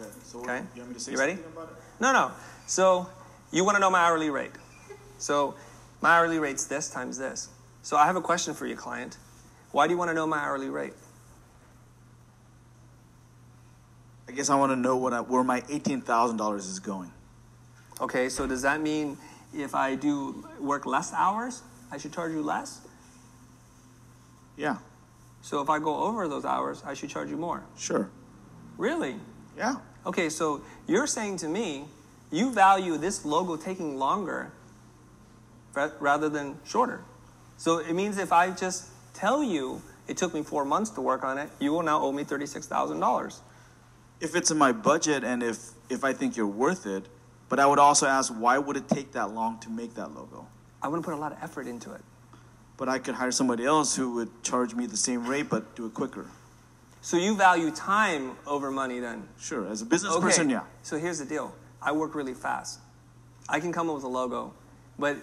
Okay. 0.00 0.08
So 0.22 0.38
Okay. 0.40 0.62
you 0.76 0.82
want 0.82 0.88
me 0.90 0.94
to 0.94 1.00
say 1.00 1.12
You 1.12 1.18
ready? 1.18 1.32
something 1.34 1.52
about 1.52 1.70
it? 1.70 1.76
No, 2.00 2.12
no. 2.12 2.30
So 2.68 3.08
you 3.50 3.64
want 3.64 3.74
to 3.76 3.80
know 3.80 3.90
my 3.90 3.98
hourly 3.98 4.30
rate. 4.30 4.52
So 5.18 5.56
my 6.00 6.10
hourly 6.16 6.38
rate's 6.38 6.64
this 6.66 6.88
times 6.88 7.18
this. 7.18 7.48
So 7.82 7.96
I 7.96 8.06
have 8.06 8.14
a 8.14 8.20
question 8.20 8.54
for 8.54 8.66
you, 8.66 8.76
client. 8.76 9.16
Why 9.72 9.88
do 9.88 9.92
you 9.92 9.98
want 9.98 10.10
to 10.10 10.14
know 10.14 10.26
my 10.28 10.38
hourly 10.38 10.68
rate? 10.68 10.94
I 14.28 14.32
guess 14.32 14.48
I 14.48 14.54
want 14.54 14.70
to 14.70 14.76
know 14.76 14.96
what 14.96 15.12
I, 15.12 15.20
where 15.22 15.42
my 15.42 15.64
eighteen 15.68 16.00
thousand 16.02 16.36
dollars 16.36 16.66
is 16.66 16.78
going. 16.78 17.10
Okay, 18.00 18.28
so 18.28 18.46
does 18.46 18.62
that 18.62 18.80
mean 18.80 19.18
if 19.52 19.74
I 19.74 19.96
do 19.96 20.46
work 20.60 20.86
less 20.86 21.12
hours, 21.12 21.62
I 21.90 21.98
should 21.98 22.12
charge 22.12 22.32
you 22.32 22.42
less? 22.42 22.80
Yeah. 24.56 24.76
So 25.42 25.60
if 25.60 25.70
I 25.70 25.78
go 25.78 25.96
over 26.04 26.28
those 26.28 26.44
hours, 26.44 26.82
I 26.84 26.94
should 26.94 27.10
charge 27.10 27.30
you 27.30 27.36
more. 27.36 27.62
Sure. 27.76 28.10
Really? 28.76 29.16
Yeah. 29.56 29.76
Okay, 30.06 30.28
so 30.28 30.62
you're 30.86 31.06
saying 31.06 31.38
to 31.38 31.48
me, 31.48 31.84
you 32.30 32.52
value 32.52 32.96
this 32.96 33.24
logo 33.24 33.56
taking 33.56 33.98
longer 33.98 34.52
rather 35.74 36.28
than 36.28 36.58
shorter. 36.64 37.02
So 37.56 37.78
it 37.78 37.92
means 37.92 38.18
if 38.18 38.32
I 38.32 38.50
just 38.50 38.88
tell 39.14 39.42
you 39.42 39.82
it 40.08 40.16
took 40.16 40.34
me 40.34 40.42
four 40.42 40.64
months 40.64 40.90
to 40.90 41.00
work 41.00 41.24
on 41.24 41.38
it, 41.38 41.50
you 41.58 41.72
will 41.72 41.82
now 41.82 42.00
owe 42.00 42.12
me 42.12 42.24
$36,000. 42.24 43.38
If 44.20 44.34
it's 44.34 44.50
in 44.50 44.58
my 44.58 44.72
budget 44.72 45.24
and 45.24 45.42
if 45.42 45.70
if 45.88 46.04
I 46.04 46.12
think 46.12 46.36
you're 46.36 46.46
worth 46.46 46.86
it, 46.86 47.06
but 47.48 47.58
I 47.58 47.66
would 47.66 47.78
also 47.78 48.06
ask 48.06 48.32
why 48.32 48.58
would 48.58 48.76
it 48.76 48.88
take 48.88 49.12
that 49.12 49.32
long 49.32 49.58
to 49.60 49.70
make 49.70 49.94
that 49.94 50.14
logo? 50.14 50.46
I 50.82 50.88
want 50.88 51.02
to 51.02 51.08
put 51.08 51.16
a 51.16 51.20
lot 51.20 51.32
of 51.32 51.38
effort 51.42 51.66
into 51.66 51.92
it. 51.92 52.00
But 52.76 52.88
I 52.88 52.98
could 52.98 53.14
hire 53.14 53.30
somebody 53.30 53.64
else 53.64 53.94
who 53.94 54.14
would 54.14 54.42
charge 54.42 54.74
me 54.74 54.86
the 54.86 54.96
same 54.96 55.26
rate 55.26 55.50
but 55.50 55.76
do 55.76 55.86
it 55.86 55.94
quicker. 55.94 56.26
So 57.02 57.16
you 57.16 57.36
value 57.36 57.70
time 57.70 58.36
over 58.46 58.70
money 58.70 59.00
then? 59.00 59.28
Sure. 59.38 59.66
As 59.66 59.82
a 59.82 59.86
business 59.86 60.12
Okay, 60.14 60.22
person, 60.22 60.50
yeah. 60.50 60.62
So 60.82 60.98
here's 60.98 61.18
the 61.18 61.24
deal 61.24 61.54
I 61.82 61.92
work 61.92 62.14
really 62.14 62.34
fast. 62.34 62.80
I 63.48 63.60
can 63.60 63.72
come 63.72 63.88
up 63.88 63.96
with 63.96 64.04
a 64.04 64.08
logo, 64.08 64.52
but 64.98 65.16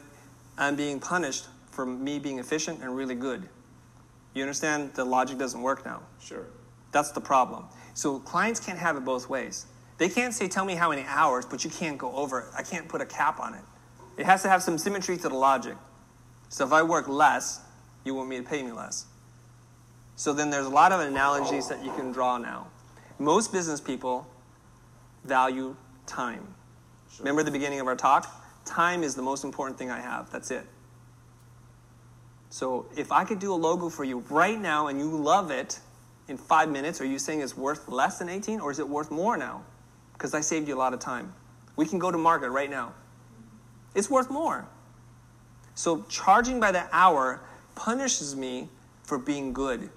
I'm 0.58 0.76
being 0.76 1.00
punished 1.00 1.46
for 1.72 1.86
me 1.86 2.20
being 2.20 2.40
efficient 2.40 2.82
and 2.82 2.96
really 2.96 3.16
good. 3.16 3.48
You 4.34 4.44
understand 4.44 4.94
the 4.94 5.06
logic 5.06 5.38
doesn't 5.38 5.62
work 5.62 5.86
now? 5.86 6.02
Sure. 6.20 6.46
That's 6.92 7.12
the 7.12 7.22
problem. 7.22 7.66
So 7.94 8.20
clients 8.20 8.60
can't 8.60 8.80
have 8.80 8.98
it 8.98 9.06
both 9.06 9.30
ways. 9.30 9.66
They 9.98 10.10
can't 10.10 10.34
say, 10.34 10.48
tell 10.48 10.66
me 10.66 10.76
how 10.76 10.90
many 10.90 11.04
hours, 11.08 11.46
but 11.46 11.64
you 11.64 11.70
can't 11.70 11.98
go 11.98 12.12
over 12.16 12.42
it. 12.42 12.46
I 12.56 12.62
can't 12.64 12.88
put 12.88 13.02
a 13.02 13.06
cap 13.06 13.40
on 13.40 13.54
it. 13.54 13.64
It 14.18 14.26
has 14.26 14.42
to 14.42 14.50
have 14.50 14.64
some 14.64 14.78
symmetry 14.78 15.16
to 15.18 15.30
the 15.30 15.36
logic. 15.36 15.78
So 16.50 16.66
if 16.66 16.74
I 16.74 16.82
work 16.84 17.08
less, 17.08 17.62
you 18.04 18.16
want 18.16 18.30
me 18.30 18.38
to 18.38 18.44
pay 18.44 18.64
me 18.64 18.72
less. 18.72 19.06
So 20.16 20.34
then 20.34 20.50
there's 20.50 20.66
a 20.66 20.70
lot 20.70 20.92
of 20.92 21.00
analogies 21.00 21.70
that 21.70 21.86
you 21.86 21.92
can 21.94 22.12
draw 22.12 22.38
now. 22.38 22.68
Most 23.20 23.52
business 23.52 23.80
people 23.80 24.28
value 25.24 25.76
time. 26.08 26.56
Remember 27.20 27.44
the 27.44 27.52
beginning 27.52 27.80
of 27.80 27.88
our 27.88 27.96
talk? 27.96 28.44
Time 28.66 29.04
is 29.04 29.14
the 29.14 29.22
most 29.22 29.44
important 29.44 29.78
thing 29.78 29.92
I 29.92 30.00
have. 30.00 30.32
That's 30.32 30.50
it. 30.50 30.66
So 32.50 32.88
if 32.96 33.12
I 33.12 33.24
could 33.24 33.40
do 33.40 33.54
a 33.54 33.56
logo 33.56 33.90
for 33.90 34.04
you 34.04 34.20
right 34.30 34.60
now 34.60 34.88
and 34.88 35.00
you 35.00 35.10
love 35.10 35.52
it 35.52 35.80
in 36.28 36.38
five 36.38 36.70
minutes, 36.70 37.00
are 37.02 37.06
you 37.06 37.20
saying 37.20 37.42
it's 37.42 37.56
worth 37.56 37.88
less 37.88 38.18
than 38.20 38.30
18 38.30 38.60
or 38.60 38.72
is 38.72 38.80
it 38.80 38.88
worth 38.88 39.12
more 39.12 39.38
now? 39.38 39.64
Because 40.14 40.34
I 40.34 40.42
saved 40.42 40.68
you 40.68 40.76
a 40.76 40.80
lot 40.80 40.94
of 40.94 41.00
time. 41.00 41.34
We 41.76 41.86
can 41.86 42.00
go 42.00 42.12
to 42.12 42.18
market 42.18 42.50
right 42.50 42.70
now. 42.70 42.94
It's 43.96 44.10
worth 44.10 44.30
more. 44.30 44.68
So 45.76 46.06
charging 46.10 46.60
by 46.60 46.72
the 46.72 46.86
hour 46.92 47.42
punishes 47.76 48.36
me 48.36 48.70
for 49.04 49.18
being 49.18 49.54
good. 49.54 49.90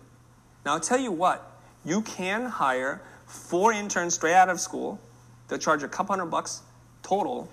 Now 0.65 0.75
I'll 0.75 0.81
tell 0.81 1.01
you 1.01 1.13
what, 1.13 1.59
you 1.85 2.03
can 2.03 2.47
hire 2.47 3.03
four 3.27 3.73
interns 3.73 4.15
straight 4.15 4.35
out 4.35 4.49
of 4.49 4.61
school. 4.61 5.01
They'll 5.49 5.59
charge 5.59 5.83
a 5.83 5.89
couple 5.89 6.15
hundred 6.15 6.31
bucks 6.31 6.63
total, 7.03 7.49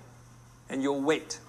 and 0.68 0.82
you'll 0.82 1.00
wait. 1.00 1.40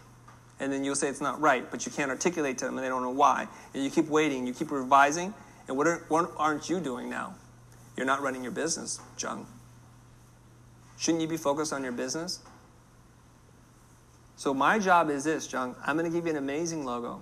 And 0.60 0.72
then 0.72 0.84
you'll 0.84 0.96
say 0.96 1.08
it's 1.08 1.22
not 1.22 1.40
right, 1.40 1.70
but 1.70 1.86
you 1.86 1.92
can't 1.92 2.10
articulate 2.10 2.58
to 2.60 2.66
them 2.66 2.78
and 2.78 2.84
they 2.84 2.90
don't 2.90 3.02
know 3.02 3.10
why. 3.10 3.48
And 3.74 3.84
you 3.84 3.90
keep 3.90 4.08
waiting, 4.08 4.46
you 4.48 4.54
keep 4.54 4.72
revising, 4.72 5.34
and 5.68 5.78
what, 5.78 5.88
are, 5.88 6.04
what 6.08 6.32
aren't 6.38 6.70
you 6.70 6.80
doing 6.80 7.10
now? 7.10 7.36
You're 7.96 8.06
not 8.06 8.22
running 8.22 8.44
your 8.44 8.52
business, 8.52 9.00
Jung. 9.18 9.46
Shouldn't 10.98 11.22
you 11.22 11.28
be 11.28 11.38
focused 11.38 11.72
on 11.72 11.84
your 11.84 11.92
business? 11.92 12.40
So 14.40 14.54
my 14.54 14.80
job 14.80 15.10
is 15.10 15.26
this, 15.26 15.48
John. 15.48 15.76
I'm 15.86 15.98
going 15.98 16.10
to 16.10 16.18
give 16.18 16.24
you 16.24 16.32
an 16.32 16.38
amazing 16.38 16.86
logo 16.86 17.22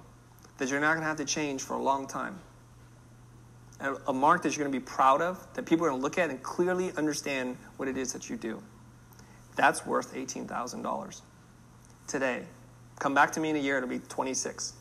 that 0.59 0.69
you're 0.69 0.79
not 0.79 0.89
going 0.89 1.01
to 1.01 1.07
have 1.07 1.17
to 1.17 1.25
change 1.25 1.63
for 1.63 1.73
a 1.73 1.81
long 1.81 2.05
time. 2.05 2.37
A, 4.05 4.13
mark 4.13 4.43
that 4.43 4.55
you're 4.55 4.63
going 4.63 4.71
to 4.71 4.79
be 4.79 4.85
proud 4.85 5.23
of, 5.23 5.47
that 5.55 5.65
people 5.65 5.83
are 5.87 5.89
going 5.89 5.99
to 5.99 6.03
look 6.03 6.19
at 6.19 6.29
and 6.29 6.43
clearly 6.43 6.91
understand 6.95 7.57
what 7.77 7.87
it 7.87 7.97
is 7.97 8.13
that 8.13 8.29
you 8.29 8.35
do. 8.35 8.61
That's 9.55 9.83
worth 9.83 10.13
$18,000 10.13 11.21
today. 12.05 12.43
Come 12.99 13.15
back 13.15 13.31
to 13.31 13.39
me 13.39 13.49
in 13.49 13.55
a 13.55 13.59
year, 13.59 13.77
it'll 13.77 13.89
be 13.89 13.97
26. 13.97 14.73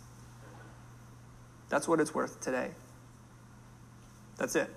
That's 1.70 1.88
what 1.88 2.00
it's 2.00 2.14
worth 2.14 2.38
today. 2.42 2.70
That's 4.36 4.56
it. 4.56 4.68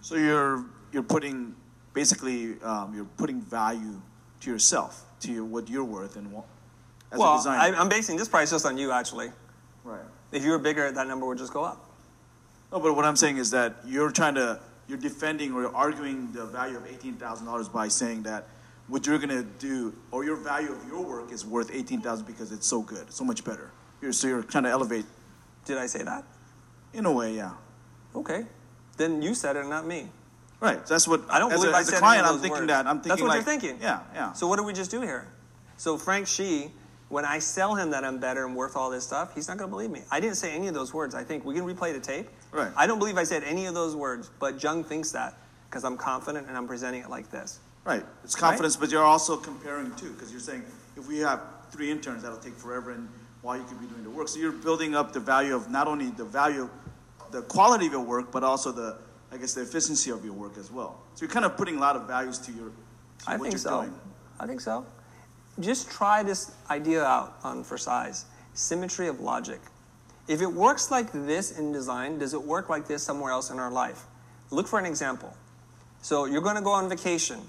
So 0.00 0.16
you're 0.16 0.64
you're 0.92 1.04
putting 1.04 1.54
basically 1.94 2.60
um, 2.62 2.96
you're 2.96 3.04
putting 3.16 3.40
value 3.40 4.02
to 4.40 4.50
yourself, 4.50 5.04
to 5.22 5.32
your, 5.32 5.44
what 5.44 5.68
you're 5.68 5.84
worth, 5.84 6.16
and 6.16 6.30
what, 6.32 6.44
as 7.10 7.20
a 7.20 7.36
designer. 7.36 7.76
I, 7.76 7.80
I'm 7.80 7.88
basing 7.88 8.16
this 8.16 8.28
price 8.28 8.50
just 8.50 8.66
on 8.66 8.76
you, 8.78 8.92
actually. 8.92 9.30
right. 9.84 10.00
If 10.30 10.44
you 10.44 10.50
were 10.50 10.58
bigger, 10.58 10.90
that 10.90 11.06
number 11.06 11.26
would 11.26 11.38
just 11.38 11.52
go 11.52 11.62
up. 11.62 11.90
No, 12.72 12.80
but 12.80 12.96
what 12.96 13.04
I'm 13.04 13.16
saying 13.16 13.36
is 13.36 13.50
that 13.50 13.76
you're 13.86 14.10
trying 14.10 14.34
to 14.36 14.58
you're 14.88 14.98
defending 14.98 15.52
or 15.52 15.62
you're 15.62 15.76
arguing 15.76 16.32
the 16.32 16.46
value 16.46 16.76
of 16.76 16.86
eighteen 16.86 17.14
thousand 17.14 17.46
dollars 17.46 17.68
by 17.68 17.88
saying 17.88 18.22
that 18.22 18.48
what 18.88 19.06
you're 19.06 19.18
gonna 19.18 19.42
do 19.42 19.92
or 20.10 20.24
your 20.24 20.36
value 20.36 20.72
of 20.72 20.86
your 20.88 21.04
work 21.04 21.32
is 21.32 21.44
worth 21.44 21.70
eighteen 21.72 22.00
thousand 22.00 22.26
because 22.26 22.50
it's 22.50 22.66
so 22.66 22.80
good, 22.80 23.12
so 23.12 23.24
much 23.24 23.44
better. 23.44 23.70
You're, 24.00 24.12
so 24.12 24.26
you're 24.26 24.42
trying 24.42 24.64
to 24.64 24.70
elevate 24.70 25.04
Did 25.66 25.78
I 25.78 25.86
say 25.86 26.02
that? 26.02 26.24
In 26.92 27.06
a 27.06 27.12
way, 27.12 27.36
yeah. 27.36 27.52
Okay. 28.14 28.46
Then 28.96 29.22
you 29.22 29.34
said 29.34 29.56
it, 29.56 29.60
and 29.60 29.70
not 29.70 29.86
me. 29.86 30.08
Right. 30.62 30.86
That's 30.86 31.08
what 31.08 31.28
I 31.28 31.40
don't 31.40 31.52
as 31.52 31.58
believe 31.58 31.74
a, 31.74 31.76
I 31.76 31.80
as 31.80 31.88
said 31.88 31.96
a 31.96 31.98
client. 31.98 32.24
I'm 32.24 32.38
thinking 32.38 32.52
words. 32.52 32.66
that. 32.68 32.86
I'm 32.86 32.96
thinking 32.98 33.08
That's 33.08 33.20
what 33.20 33.28
like, 33.28 33.36
you're 33.38 33.44
thinking. 33.44 33.78
Yeah, 33.82 34.00
yeah. 34.14 34.32
So 34.32 34.46
what 34.46 34.58
do 34.58 34.62
we 34.62 34.72
just 34.72 34.92
do 34.92 35.00
here? 35.00 35.26
So 35.76 35.98
Frank 35.98 36.28
Shee, 36.28 36.70
when 37.08 37.24
I 37.24 37.40
sell 37.40 37.74
him 37.74 37.90
that 37.90 38.04
I'm 38.04 38.18
better 38.20 38.46
and 38.46 38.54
worth 38.54 38.76
all 38.76 38.88
this 38.88 39.04
stuff, 39.04 39.34
he's 39.34 39.48
not 39.48 39.58
going 39.58 39.68
to 39.68 39.72
believe 39.72 39.90
me. 39.90 40.02
I 40.12 40.20
didn't 40.20 40.36
say 40.36 40.52
any 40.52 40.68
of 40.68 40.74
those 40.74 40.94
words. 40.94 41.16
I 41.16 41.24
think 41.24 41.44
we 41.44 41.54
can 41.54 41.64
replay 41.64 41.92
the 41.92 42.00
tape. 42.00 42.28
Right. 42.52 42.70
I 42.76 42.86
don't 42.86 43.00
believe 43.00 43.18
I 43.18 43.24
said 43.24 43.42
any 43.42 43.66
of 43.66 43.74
those 43.74 43.96
words, 43.96 44.30
but 44.38 44.62
Jung 44.62 44.84
thinks 44.84 45.10
that 45.10 45.34
because 45.68 45.82
I'm 45.82 45.96
confident 45.96 46.46
and 46.46 46.56
I'm 46.56 46.68
presenting 46.68 47.02
it 47.02 47.10
like 47.10 47.28
this. 47.28 47.58
Right. 47.84 48.04
It's 48.22 48.36
confidence, 48.36 48.76
but 48.76 48.92
you're 48.92 49.02
also 49.02 49.36
comparing 49.36 49.92
too, 49.96 50.12
because 50.12 50.30
you're 50.30 50.40
saying 50.40 50.62
if 50.96 51.08
we 51.08 51.18
have 51.18 51.40
three 51.72 51.90
interns, 51.90 52.22
that'll 52.22 52.38
take 52.38 52.54
forever, 52.54 52.92
and 52.92 53.08
while 53.40 53.56
you 53.56 53.64
could 53.64 53.80
be 53.80 53.86
doing 53.86 54.04
the 54.04 54.10
work, 54.10 54.28
so 54.28 54.38
you're 54.38 54.52
building 54.52 54.94
up 54.94 55.12
the 55.12 55.18
value 55.18 55.56
of 55.56 55.68
not 55.70 55.88
only 55.88 56.10
the 56.10 56.24
value, 56.24 56.70
the 57.32 57.42
quality 57.42 57.86
of 57.86 57.92
your 57.92 58.02
work, 58.02 58.30
but 58.30 58.44
also 58.44 58.70
the, 58.70 58.98
I 59.32 59.38
guess, 59.38 59.54
the 59.54 59.62
efficiency 59.62 60.10
of 60.10 60.24
your 60.24 60.34
work 60.34 60.58
as 60.58 60.70
well. 60.70 61.00
So 61.14 61.24
you're 61.24 61.32
kind 61.32 61.46
of 61.46 61.56
putting 61.56 61.76
a 61.76 61.80
lot 61.80 61.96
of 61.96 62.06
values 62.06 62.38
to 62.40 62.52
your, 62.52 62.66
to 62.68 62.72
I 63.26 63.36
what 63.36 63.42
think 63.42 63.52
you're 63.52 63.58
so. 63.58 63.80
doing. 63.80 63.94
I 64.38 64.46
think 64.46 64.60
so. 64.60 64.84
Just 65.58 65.90
try 65.90 66.22
this 66.22 66.52
idea 66.70 67.02
out 67.02 67.38
on 67.42 67.64
for 67.64 67.78
size. 67.78 68.26
Symmetry 68.54 69.08
of 69.08 69.20
logic. 69.20 69.60
If 70.28 70.42
it 70.42 70.52
works 70.52 70.90
like 70.90 71.10
this 71.12 71.58
in 71.58 71.72
design, 71.72 72.18
does 72.18 72.34
it 72.34 72.42
work 72.42 72.68
like 72.68 72.86
this 72.86 73.02
somewhere 73.02 73.32
else 73.32 73.50
in 73.50 73.58
our 73.58 73.70
life? 73.70 74.04
Look 74.50 74.68
for 74.68 74.78
an 74.78 74.86
example. 74.86 75.34
So 76.02 76.26
you're 76.26 76.42
going 76.42 76.56
to 76.56 76.62
go 76.62 76.72
on 76.72 76.88
vacation, 76.88 77.40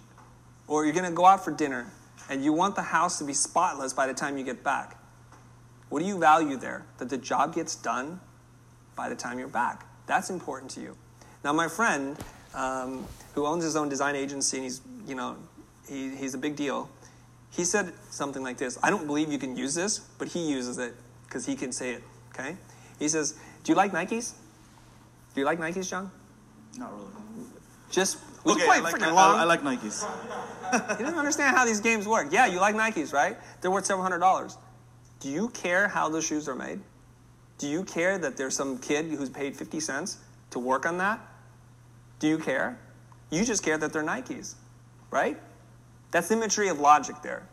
or 0.67 0.85
you're 0.85 0.93
going 0.93 1.05
to 1.05 1.11
go 1.11 1.25
out 1.25 1.43
for 1.43 1.51
dinner, 1.51 1.87
and 2.29 2.43
you 2.43 2.53
want 2.53 2.75
the 2.75 2.81
house 2.81 3.17
to 3.19 3.25
be 3.25 3.33
spotless 3.33 3.93
by 3.93 4.07
the 4.07 4.13
time 4.13 4.37
you 4.37 4.43
get 4.43 4.63
back. 4.63 4.97
What 5.89 5.99
do 5.99 6.05
you 6.05 6.17
value 6.17 6.55
there? 6.55 6.85
That 6.97 7.09
the 7.09 7.17
job 7.17 7.53
gets 7.53 7.75
done 7.75 8.19
by 8.95 9.09
the 9.09 9.15
time 9.15 9.37
you're 9.37 9.47
back. 9.47 9.85
That's 10.07 10.29
important 10.29 10.71
to 10.71 10.81
you. 10.81 10.97
Now, 11.43 11.53
my 11.53 11.67
friend, 11.67 12.17
um, 12.53 13.05
who 13.33 13.45
owns 13.45 13.63
his 13.63 13.75
own 13.75 13.89
design 13.89 14.15
agency, 14.15 14.57
and 14.57 14.63
he's, 14.63 14.81
you 15.07 15.15
know, 15.15 15.35
he, 15.87 16.15
he's 16.15 16.33
a 16.33 16.37
big 16.37 16.55
deal. 16.55 16.89
He 17.51 17.65
said 17.65 17.93
something 18.09 18.41
like 18.43 18.57
this. 18.57 18.79
I 18.81 18.89
don't 18.89 19.05
believe 19.05 19.31
you 19.31 19.37
can 19.37 19.55
use 19.57 19.75
this, 19.75 19.99
but 19.99 20.27
he 20.27 20.49
uses 20.49 20.77
it 20.77 20.95
because 21.25 21.45
he 21.45 21.55
can 21.55 21.71
say 21.71 21.91
it. 21.91 22.03
Okay? 22.33 22.55
He 22.97 23.07
says, 23.07 23.35
"Do 23.63 23.71
you 23.71 23.75
like 23.75 23.91
Nikes? 23.91 24.33
Do 25.35 25.41
you 25.41 25.45
like 25.45 25.59
Nikes, 25.59 25.89
John? 25.89 26.09
Not 26.77 26.91
really. 26.93 27.07
Just 27.91 28.17
we 28.43 28.53
Okay, 28.53 28.65
play 28.65 28.77
I 28.77 28.79
like, 28.79 28.95
freaking 28.95 29.07
I, 29.09 29.11
long. 29.11 29.39
I 29.39 29.43
like 29.43 29.61
Nikes. 29.61 30.07
You 30.99 31.05
don't 31.05 31.19
understand 31.19 31.55
how 31.55 31.65
these 31.65 31.79
games 31.79 32.07
work. 32.07 32.29
Yeah, 32.31 32.47
you 32.47 32.59
like 32.59 32.73
Nikes, 32.73 33.13
right? 33.13 33.37
They're 33.61 33.69
worth 33.69 33.85
several 33.85 34.01
hundred 34.01 34.19
dollars. 34.19 34.57
Do 35.19 35.29
you 35.29 35.49
care 35.49 35.87
how 35.87 36.09
those 36.09 36.25
shoes 36.25 36.49
are 36.49 36.55
made? 36.55 36.79
Do 37.59 37.67
you 37.67 37.83
care 37.83 38.17
that 38.17 38.37
there's 38.37 38.55
some 38.55 38.79
kid 38.79 39.05
who's 39.05 39.29
paid 39.29 39.55
50 39.55 39.79
cents 39.79 40.17
to 40.49 40.57
work 40.57 40.87
on 40.87 40.97
that? 40.97 41.19
Do 42.23 42.29
you 42.29 42.37
care? 42.37 42.79
You 43.31 43.43
just 43.43 43.63
care 43.63 43.77
that 43.77 43.91
they're 43.91 44.01
Nikes, 44.01 44.55
right? 45.11 45.37
That's 46.11 46.25
symmetry 46.25 46.69
of 46.69 46.79
logic 46.79 47.17
there. 47.21 47.43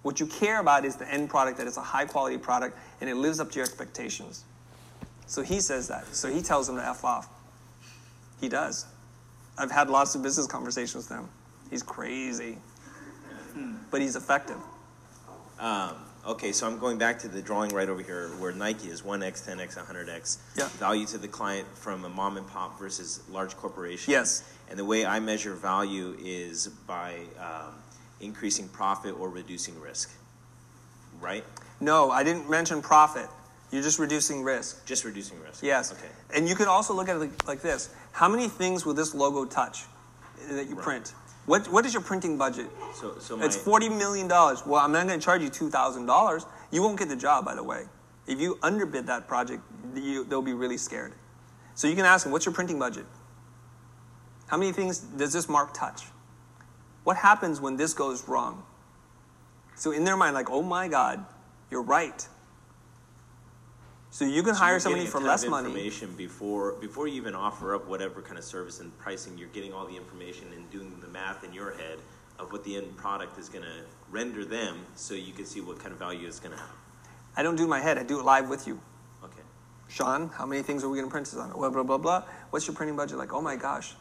What 0.00 0.20
you 0.20 0.26
care 0.26 0.58
about 0.58 0.86
is 0.86 0.96
the 0.96 1.06
end 1.12 1.28
product, 1.28 1.58
that 1.58 1.66
it's 1.66 1.76
a 1.76 1.82
high 1.82 2.06
quality 2.06 2.38
product, 2.38 2.78
and 3.02 3.10
it 3.10 3.16
lives 3.16 3.40
up 3.40 3.50
to 3.50 3.56
your 3.56 3.66
expectations. 3.66 4.46
So 5.26 5.42
he 5.42 5.60
says 5.60 5.88
that. 5.88 6.06
So 6.14 6.32
he 6.32 6.40
tells 6.40 6.66
them 6.66 6.76
to 6.76 6.82
F 6.82 7.04
off. 7.04 7.28
He 8.40 8.48
does. 8.48 8.86
I've 9.58 9.70
had 9.70 9.90
lots 9.90 10.14
of 10.14 10.22
business 10.22 10.46
conversations 10.46 11.10
with 11.10 11.18
him. 11.18 11.28
He's 11.68 11.82
crazy, 11.82 12.56
but 13.90 14.00
he's 14.00 14.16
effective. 14.16 14.56
Um, 15.60 15.94
okay, 16.26 16.52
so 16.52 16.66
I'm 16.66 16.78
going 16.78 16.98
back 16.98 17.18
to 17.20 17.28
the 17.28 17.40
drawing 17.40 17.70
right 17.74 17.88
over 17.88 18.02
here 18.02 18.28
where 18.38 18.52
Nike 18.52 18.88
is 18.88 19.02
1x, 19.02 19.48
10x, 19.48 19.76
100x. 19.78 20.38
Yeah. 20.56 20.68
Value 20.78 21.06
to 21.06 21.18
the 21.18 21.28
client 21.28 21.66
from 21.74 22.04
a 22.04 22.08
mom 22.08 22.36
and 22.36 22.46
pop 22.46 22.78
versus 22.78 23.22
large 23.30 23.56
corporation. 23.56 24.10
Yes. 24.12 24.42
And 24.68 24.78
the 24.78 24.84
way 24.84 25.06
I 25.06 25.20
measure 25.20 25.54
value 25.54 26.16
is 26.18 26.68
by 26.86 27.20
um, 27.38 27.74
increasing 28.20 28.68
profit 28.68 29.18
or 29.18 29.28
reducing 29.28 29.80
risk. 29.80 30.10
Right? 31.20 31.44
No, 31.80 32.10
I 32.10 32.24
didn't 32.24 32.50
mention 32.50 32.82
profit. 32.82 33.28
You're 33.70 33.82
just 33.82 33.98
reducing 33.98 34.42
risk. 34.42 34.84
Just 34.86 35.04
reducing 35.04 35.40
risk. 35.40 35.62
Yes. 35.62 35.92
Okay. 35.92 36.08
And 36.34 36.48
you 36.48 36.54
can 36.54 36.68
also 36.68 36.94
look 36.94 37.08
at 37.08 37.16
it 37.16 37.20
like, 37.20 37.46
like 37.48 37.62
this. 37.62 37.90
How 38.12 38.28
many 38.28 38.48
things 38.48 38.86
will 38.86 38.94
this 38.94 39.14
logo 39.14 39.44
touch 39.44 39.84
that 40.50 40.68
you 40.68 40.74
Right. 40.74 40.84
print? 40.84 41.14
What, 41.46 41.70
what 41.70 41.86
is 41.86 41.92
your 41.94 42.02
printing 42.02 42.36
budget? 42.36 42.66
So, 42.94 43.18
so 43.18 43.36
my, 43.36 43.44
It's 43.44 43.56
$40 43.56 43.96
million. 43.96 44.28
Well, 44.28 44.76
I'm 44.76 44.92
not 44.92 45.06
going 45.06 45.18
to 45.18 45.24
charge 45.24 45.42
you 45.42 45.50
$2,000. 45.50 46.46
You 46.72 46.82
won't 46.82 46.98
get 46.98 47.08
the 47.08 47.16
job, 47.16 47.44
by 47.44 47.54
the 47.54 47.62
way. 47.62 47.84
If 48.26 48.40
you 48.40 48.58
underbid 48.62 49.06
that 49.06 49.28
project, 49.28 49.62
you, 49.94 50.24
they'll 50.24 50.42
be 50.42 50.54
really 50.54 50.76
scared. 50.76 51.12
So 51.74 51.86
you 51.86 51.94
can 51.94 52.04
ask 52.04 52.24
them, 52.24 52.32
what's 52.32 52.44
your 52.44 52.54
printing 52.54 52.78
budget? 52.78 53.06
How 54.48 54.56
many 54.56 54.72
things 54.72 54.98
does 54.98 55.32
this 55.32 55.48
mark 55.48 55.72
touch? 55.72 56.02
What 57.04 57.16
happens 57.16 57.60
when 57.60 57.76
this 57.76 57.94
goes 57.94 58.26
wrong? 58.28 58.64
So 59.76 59.92
in 59.92 60.04
their 60.04 60.16
mind, 60.16 60.34
like, 60.34 60.50
oh 60.50 60.62
my 60.62 60.88
God, 60.88 61.24
you're 61.70 61.82
right. 61.82 62.26
So 64.16 64.24
you 64.24 64.42
can 64.42 64.54
so 64.54 64.60
hire 64.60 64.80
somebody 64.80 65.04
for 65.04 65.20
less 65.20 65.46
money. 65.46 65.68
information 65.68 66.14
before 66.16 66.72
before 66.80 67.06
you 67.06 67.16
even 67.16 67.34
offer 67.34 67.74
up 67.74 67.86
whatever 67.86 68.22
kind 68.22 68.38
of 68.38 68.44
service 68.44 68.80
and 68.80 68.96
pricing. 68.96 69.36
You're 69.36 69.50
getting 69.50 69.74
all 69.74 69.86
the 69.86 69.94
information 69.94 70.46
and 70.54 70.70
doing 70.70 70.98
the 71.02 71.08
math 71.08 71.44
in 71.44 71.52
your 71.52 71.72
head 71.72 71.98
of 72.38 72.50
what 72.50 72.64
the 72.64 72.78
end 72.78 72.96
product 72.96 73.38
is 73.38 73.50
going 73.50 73.64
to 73.64 73.82
render 74.10 74.46
them, 74.46 74.86
so 74.94 75.12
you 75.12 75.34
can 75.34 75.44
see 75.44 75.60
what 75.60 75.78
kind 75.78 75.92
of 75.92 75.98
value 75.98 76.26
it's 76.26 76.40
going 76.40 76.54
to 76.54 76.58
have. 76.58 76.74
I 77.36 77.42
don't 77.42 77.56
do 77.56 77.66
my 77.66 77.78
head. 77.78 77.98
I 77.98 78.04
do 78.04 78.18
it 78.18 78.24
live 78.24 78.48
with 78.48 78.66
you. 78.66 78.80
Okay. 79.22 79.42
Sean, 79.86 80.30
how 80.30 80.46
many 80.46 80.62
things 80.62 80.82
are 80.82 80.88
we 80.88 80.96
going 80.96 81.08
to 81.08 81.12
print 81.12 81.26
this 81.26 81.38
on? 81.38 81.52
Blah, 81.52 81.68
blah, 81.68 81.82
blah, 81.82 81.98
blah. 81.98 82.22
What's 82.48 82.66
your 82.66 82.74
printing 82.74 82.96
budget 82.96 83.18
like? 83.18 83.34
Oh 83.34 83.42
my 83.42 83.56
gosh. 83.56 83.96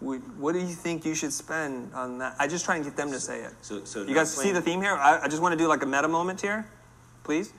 What 0.00 0.52
do 0.52 0.58
you 0.58 0.66
think 0.66 1.06
you 1.06 1.14
should 1.14 1.32
spend 1.32 1.94
on 1.94 2.18
that? 2.18 2.36
I 2.38 2.48
just 2.48 2.66
try 2.66 2.76
and 2.76 2.84
get 2.84 2.98
them 2.98 3.10
to 3.12 3.18
say 3.18 3.40
it. 3.40 3.54
So, 3.62 3.82
so 3.84 4.02
You 4.02 4.14
guys 4.14 4.36
see 4.36 4.52
the 4.52 4.60
theme 4.60 4.82
here? 4.82 4.92
I, 4.92 5.20
I 5.22 5.28
just 5.28 5.40
want 5.40 5.54
to 5.54 5.58
do 5.58 5.68
like 5.68 5.82
a 5.82 5.86
meta 5.86 6.06
moment 6.06 6.42
here, 6.42 6.68
please. 7.24 7.54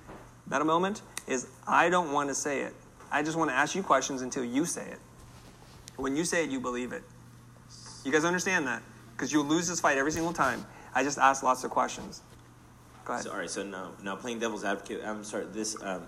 Meta 0.46 0.64
moment 0.64 1.02
is 1.28 1.48
I 1.68 1.90
don't 1.90 2.12
want 2.12 2.30
to 2.30 2.36
say 2.36 2.62
it. 2.62 2.74
I 3.12 3.24
just 3.24 3.38
want 3.38 3.50
to 3.50 3.56
ask 3.56 3.76
you 3.76 3.84
questions 3.84 4.22
until 4.22 4.44
you 4.44 4.66
say 4.66 4.86
it. 4.86 5.00
When 5.96 6.16
you 6.16 6.26
say 6.26 6.44
it, 6.44 6.50
you 6.50 6.60
believe 6.60 6.92
it. 6.92 7.04
You 8.04 8.12
guys 8.12 8.26
understand 8.26 8.68
that? 8.68 8.82
Because 9.12 9.32
you'll 9.32 9.46
lose 9.46 9.68
this 9.68 9.80
fight 9.80 9.98
every 9.98 10.12
single 10.12 10.34
time. 10.34 10.66
I 10.94 11.04
just 11.04 11.18
ask 11.18 11.44
lots 11.44 11.64
of 11.64 11.72
questions. 11.72 12.22
Go 13.06 13.14
ahead. 13.14 13.26
So, 13.26 13.32
all 13.32 13.38
right. 13.38 13.50
So 13.50 13.64
now, 13.64 13.92
now 14.04 14.16
playing 14.16 14.40
devil's 14.40 14.64
advocate. 14.64 15.02
I'm 15.06 15.24
sorry. 15.24 15.46
This 15.46 15.82
um, 15.82 16.04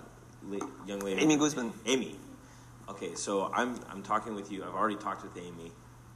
la- 0.46 0.66
young 0.86 1.00
lady, 1.00 1.20
Amy 1.20 1.36
Guzman. 1.36 1.72
Amy. 1.86 2.16
Okay. 2.88 3.14
So 3.14 3.50
I'm 3.52 3.78
I'm 3.90 4.02
talking 4.02 4.34
with 4.34 4.52
you. 4.52 4.62
I've 4.62 4.74
already 4.74 4.96
talked 4.96 5.22
with 5.22 5.36
Amy. 5.36 5.72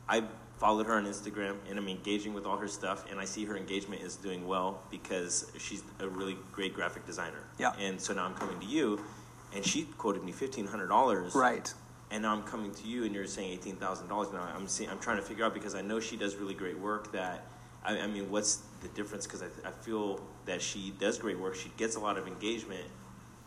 I 0.09 0.25
followed 0.59 0.87
her 0.87 0.95
on 0.95 1.07
Instagram 1.07 1.57
and 1.69 1.79
I'm 1.79 1.88
engaging 1.88 2.35
with 2.35 2.47
all 2.47 2.57
her 2.57 2.69
stuff. 2.69 3.11
And 3.11 3.21
I 3.21 3.25
see 3.25 3.45
her 3.45 3.57
engagement 3.57 4.03
is 4.03 4.17
doing 4.17 4.47
well 4.47 4.83
because 4.90 5.51
she's 5.59 5.83
a 6.01 6.09
really 6.09 6.37
great 6.53 6.75
graphic 6.75 7.07
designer. 7.07 7.43
Yeah. 7.59 7.73
And 7.79 8.01
so 8.01 8.14
now 8.14 8.25
I'm 8.25 8.35
coming 8.35 8.59
to 8.61 8.67
you, 8.67 9.01
and 9.55 9.64
she 9.64 9.85
quoted 9.99 10.25
me 10.25 10.33
fifteen 10.33 10.67
hundred 10.67 10.88
dollars. 10.88 11.35
Right. 11.35 11.73
And 12.11 12.23
now 12.23 12.33
I'm 12.33 12.43
coming 12.43 12.73
to 12.75 12.87
you, 12.87 13.05
and 13.05 13.14
you're 13.14 13.27
saying 13.27 13.53
eighteen 13.53 13.77
thousand 13.77 14.09
dollars. 14.09 14.33
Now 14.33 14.49
I'm 14.55 14.69
seeing, 14.69 14.90
I'm 14.90 14.99
trying 14.99 15.17
to 15.17 15.23
figure 15.23 15.45
out 15.45 15.55
because 15.55 15.75
I 15.75 15.83
know 15.83 16.01
she 16.01 16.17
does 16.17 16.37
really 16.37 16.55
great 16.55 16.79
work. 16.79 17.12
That 17.12 17.47
I, 17.85 18.01
I 18.01 18.07
mean, 18.07 18.31
what's 18.31 18.62
the 18.83 18.88
difference? 18.88 19.27
Because 19.27 19.43
I, 19.43 19.69
I 19.69 19.71
feel 19.71 20.21
that 20.47 20.62
she 20.62 20.93
does 20.99 21.19
great 21.19 21.38
work. 21.38 21.55
She 21.55 21.71
gets 21.77 21.97
a 21.97 22.01
lot 22.01 22.19
of 22.19 22.27
engagement. 22.27 22.85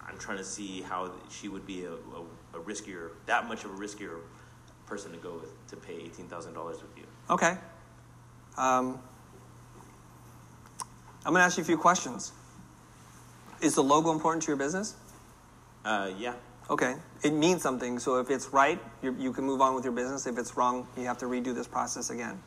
I'm 0.05 0.17
trying 0.17 0.37
to 0.37 0.43
see 0.43 0.81
how 0.81 1.11
she 1.29 1.49
would 1.49 1.65
be 1.65 1.83
a, 1.83 1.91
a, 1.91 2.57
a 2.57 2.61
riskier, 2.63 3.11
that 3.25 3.47
much 3.47 3.65
of 3.65 3.71
a 3.71 3.73
riskier 3.73 4.19
person 4.87 5.11
to 5.11 5.17
go 5.17 5.33
with 5.33 5.67
to 5.69 5.75
pay 5.75 5.93
eighteen 5.93 6.27
thousand 6.27 6.53
dollars 6.53 6.81
with 6.81 6.97
you. 6.97 7.03
Okay. 7.29 7.57
Um, 8.57 8.99
I'm 11.25 11.33
going 11.33 11.41
to 11.41 11.45
ask 11.45 11.57
you 11.57 11.63
a 11.63 11.65
few 11.65 11.77
questions. 11.77 12.31
Is 13.61 13.75
the 13.75 13.83
logo 13.83 14.11
important 14.11 14.43
to 14.43 14.47
your 14.47 14.57
business? 14.57 14.95
Uh, 15.85 16.09
yeah. 16.17 16.33
Okay. 16.69 16.95
It 17.23 17.33
means 17.33 17.61
something. 17.61 17.99
So 17.99 18.19
if 18.19 18.29
it's 18.29 18.49
right, 18.53 18.79
you 19.01 19.15
you 19.19 19.33
can 19.33 19.43
move 19.43 19.61
on 19.61 19.75
with 19.75 19.83
your 19.83 19.93
business. 19.93 20.25
If 20.25 20.37
it's 20.37 20.57
wrong, 20.57 20.87
you 20.97 21.05
have 21.05 21.17
to 21.19 21.25
redo 21.25 21.53
this 21.53 21.67
process 21.67 22.09
again. 22.09 22.41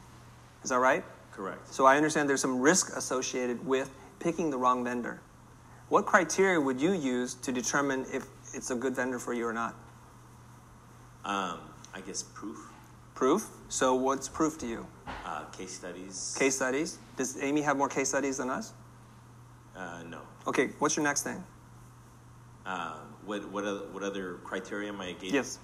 Is 0.64 0.70
that 0.70 0.79
right? 0.79 1.05
Correct. 1.33 1.72
So 1.72 1.87
I 1.87 1.96
understand 1.96 2.29
there's 2.29 2.40
some 2.40 2.61
risk 2.61 2.96
associated 2.96 3.64
with 3.66 3.90
picking 4.18 4.50
the 4.50 4.59
wrong 4.59 4.85
vendor. 4.85 5.20
What 5.88 6.07
criteria 6.07 6.61
would 6.61 6.81
you 6.81 6.92
use 6.92 7.35
to 7.35 7.53
determine 7.53 8.07
if 8.12 8.26
it's 8.55 8.70
a 8.70 8.74
good 8.74 8.94
vendor 8.94 9.18
for 9.18 9.33
you 9.33 9.46
or 9.46 9.53
not? 9.53 9.74
Um, 11.24 11.59
I 11.94 12.00
guess 12.00 12.22
proof, 12.22 12.59
Proof. 13.14 13.48
So 13.68 13.94
what's 13.94 14.29
proof 14.29 14.57
to 14.59 14.66
you? 14.66 14.87
uh, 15.26 15.44
case 15.46 15.72
studies. 15.72 16.37
Case 16.38 16.57
studies. 16.57 16.98
Does 17.16 17.42
Amy 17.42 17.61
have 17.62 17.76
more 17.76 17.88
case 17.88 18.09
studies 18.09 18.38
than 18.38 18.48
us? 18.50 18.72
Uh, 19.76 20.03
no. 20.09 20.20
Okay. 20.46 20.70
What's 20.79 20.96
your 20.96 21.05
next 21.05 21.22
thing? 21.22 21.42
Uh, 22.64 22.94
what 23.24 23.50
what 23.50 23.64
other, 23.64 23.81
what 23.92 24.03
other 24.03 24.35
criteria 24.44 24.88
am 24.88 25.00
I 25.00 25.09
engaging? 25.09 25.35
Yes. 25.35 25.59